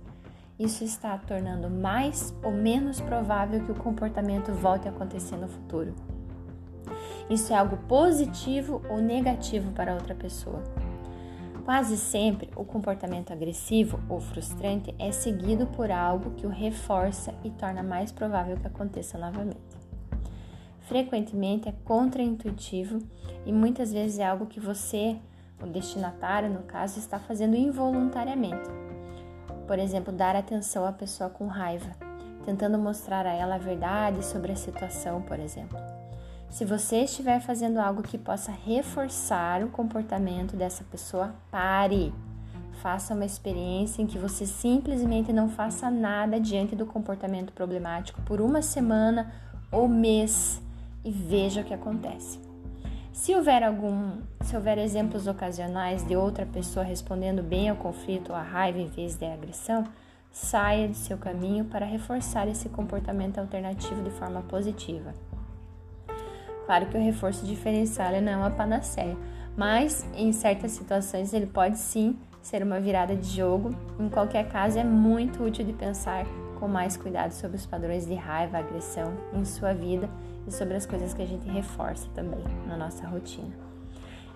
isso 0.58 0.82
está 0.82 1.16
tornando 1.18 1.70
mais 1.70 2.34
ou 2.42 2.50
menos 2.50 3.00
provável 3.00 3.64
que 3.64 3.70
o 3.70 3.76
comportamento 3.76 4.52
volte 4.52 4.88
a 4.88 4.90
acontecer 4.90 5.36
no 5.36 5.46
futuro? 5.46 5.94
Isso 7.28 7.52
é 7.52 7.56
algo 7.56 7.76
positivo 7.88 8.82
ou 8.88 8.98
negativo 8.98 9.72
para 9.72 9.94
outra 9.94 10.14
pessoa? 10.14 10.62
Quase 11.64 11.96
sempre, 11.96 12.50
o 12.54 12.64
comportamento 12.64 13.32
agressivo 13.32 13.98
ou 14.06 14.20
frustrante 14.20 14.94
é 14.98 15.10
seguido 15.10 15.66
por 15.66 15.90
algo 15.90 16.32
que 16.32 16.46
o 16.46 16.50
reforça 16.50 17.34
e 17.42 17.50
torna 17.50 17.82
mais 17.82 18.12
provável 18.12 18.58
que 18.58 18.66
aconteça 18.66 19.16
novamente. 19.16 19.56
Frequentemente 20.80 21.66
é 21.66 21.72
contraintuitivo 21.84 22.98
e 23.46 23.52
muitas 23.52 23.90
vezes 23.90 24.18
é 24.18 24.26
algo 24.26 24.44
que 24.44 24.60
você, 24.60 25.16
o 25.62 25.66
destinatário 25.66 26.50
no 26.50 26.64
caso, 26.64 26.98
está 26.98 27.18
fazendo 27.18 27.56
involuntariamente. 27.56 28.68
Por 29.66 29.78
exemplo, 29.78 30.12
dar 30.12 30.37
atenção 30.37 30.84
à 30.84 30.92
pessoa 30.92 31.30
com 31.30 31.46
raiva, 31.46 31.92
tentando 32.44 32.78
mostrar 32.78 33.24
a 33.24 33.32
ela 33.32 33.54
a 33.54 33.58
verdade 33.58 34.22
sobre 34.22 34.52
a 34.52 34.56
situação, 34.56 35.22
por 35.22 35.40
exemplo. 35.40 35.78
Se 36.54 36.64
você 36.64 36.98
estiver 36.98 37.40
fazendo 37.40 37.78
algo 37.78 38.00
que 38.00 38.16
possa 38.16 38.52
reforçar 38.52 39.64
o 39.64 39.70
comportamento 39.70 40.54
dessa 40.54 40.84
pessoa, 40.84 41.34
pare. 41.50 42.14
faça 42.80 43.12
uma 43.12 43.24
experiência 43.24 44.00
em 44.00 44.06
que 44.06 44.16
você 44.16 44.46
simplesmente 44.46 45.32
não 45.32 45.48
faça 45.48 45.90
nada 45.90 46.38
diante 46.38 46.76
do 46.76 46.86
comportamento 46.86 47.52
problemático 47.52 48.22
por 48.22 48.40
uma 48.40 48.62
semana 48.62 49.32
ou 49.72 49.88
mês 49.88 50.62
e 51.04 51.10
veja 51.10 51.62
o 51.62 51.64
que 51.64 51.74
acontece. 51.74 52.38
Se 53.12 53.34
houver 53.34 53.64
algum, 53.64 54.18
se 54.42 54.54
houver 54.54 54.78
exemplos 54.78 55.26
ocasionais 55.26 56.06
de 56.06 56.14
outra 56.14 56.46
pessoa 56.46 56.84
respondendo 56.84 57.42
bem 57.42 57.68
ao 57.68 57.74
conflito 57.74 58.30
ou 58.30 58.36
à 58.36 58.42
raiva 58.42 58.78
em 58.78 58.86
vez 58.86 59.16
de 59.16 59.26
agressão, 59.26 59.82
saia 60.30 60.86
de 60.86 60.96
seu 60.96 61.18
caminho 61.18 61.64
para 61.64 61.84
reforçar 61.84 62.46
esse 62.46 62.68
comportamento 62.68 63.38
alternativo 63.38 64.04
de 64.04 64.10
forma 64.10 64.40
positiva. 64.42 65.12
Claro 66.66 66.87
que 66.87 66.96
o 66.96 67.00
reforço 67.00 67.44
diferencial 67.44 68.20
não 68.20 68.33
é 68.33 68.37
uma 68.37 68.50
panaceia, 68.50 69.16
mas 69.57 70.05
em 70.14 70.33
certas 70.33 70.72
situações 70.72 71.33
ele 71.33 71.46
pode 71.46 71.79
sim 71.79 72.18
ser 72.42 72.62
uma 72.62 72.81
virada 72.81 73.14
de 73.14 73.29
jogo. 73.29 73.74
Em 73.98 74.09
qualquer 74.09 74.48
caso, 74.48 74.79
é 74.79 74.85
muito 74.85 75.42
útil 75.42 75.64
de 75.64 75.72
pensar 75.72 76.27
com 76.59 76.68
mais 76.68 76.96
cuidado 76.96 77.33
sobre 77.33 77.57
os 77.57 77.66
padrões 77.66 78.07
de 78.07 78.14
raiva, 78.14 78.59
agressão 78.59 79.12
em 79.33 79.44
sua 79.44 79.72
vida 79.72 80.09
e 80.46 80.53
sobre 80.53 80.74
as 80.74 80.87
coisas 80.87 81.12
que 81.12 81.22
a 81.22 81.27
gente 81.27 81.48
reforça 81.48 82.09
também 82.14 82.44
na 82.66 82.77
nossa 82.77 83.07
rotina. 83.07 83.53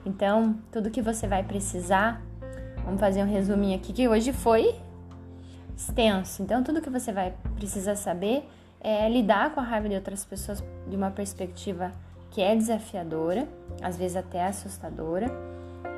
Então, 0.05 0.57
tudo 0.71 0.91
que 0.91 1.03
você 1.03 1.27
vai 1.27 1.43
precisar, 1.43 2.23
vamos 2.85 3.01
fazer 3.01 3.23
um 3.23 3.31
resuminho 3.31 3.77
aqui 3.77 3.93
que 3.93 4.09
hoje 4.09 4.33
foi 4.33 4.75
extenso. 5.77 6.43
Então, 6.43 6.63
tudo 6.63 6.81
que 6.81 6.91
você 6.91 7.13
vai 7.13 7.35
precisar 7.57 7.97
saber 7.97 8.49
é 8.81 9.09
lidar 9.09 9.55
com 9.55 9.61
a 9.61 9.63
raiva 9.63 9.89
de 9.89 9.95
outras 9.95 10.25
pessoas 10.25 10.63
de 10.87 10.97
uma 10.97 11.11
perspectiva 11.11 11.93
que 12.31 12.41
é 12.41 12.55
desafiadora, 12.55 13.49
às 13.83 13.97
vezes 13.97 14.17
até 14.17 14.45
assustadora, 14.45 15.27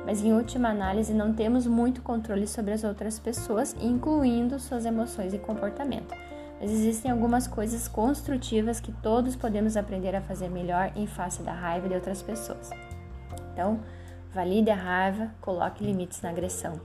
mas 0.05 0.23
em 0.23 0.33
última 0.33 0.69
análise 0.69 1.13
não 1.13 1.33
temos 1.33 1.67
muito 1.67 2.01
controle 2.01 2.47
sobre 2.47 2.73
as 2.73 2.83
outras 2.83 3.19
pessoas, 3.19 3.75
incluindo 3.79 4.59
suas 4.59 4.85
emoções 4.85 5.33
e 5.33 5.37
comportamento. 5.37 6.13
Mas 6.59 6.71
existem 6.71 7.11
algumas 7.11 7.47
coisas 7.47 7.87
construtivas 7.87 8.79
que 8.79 8.91
todos 8.91 9.35
podemos 9.35 9.75
aprender 9.75 10.15
a 10.15 10.21
fazer 10.21 10.49
melhor 10.49 10.91
em 10.95 11.07
face 11.07 11.41
da 11.41 11.53
raiva 11.53 11.89
de 11.89 11.95
outras 11.95 12.21
pessoas. 12.21 12.69
Então, 13.51 13.79
valide 14.33 14.69
a 14.69 14.75
raiva, 14.75 15.31
coloque 15.41 15.83
limites 15.83 16.21
na 16.21 16.29
agressão. 16.29 16.79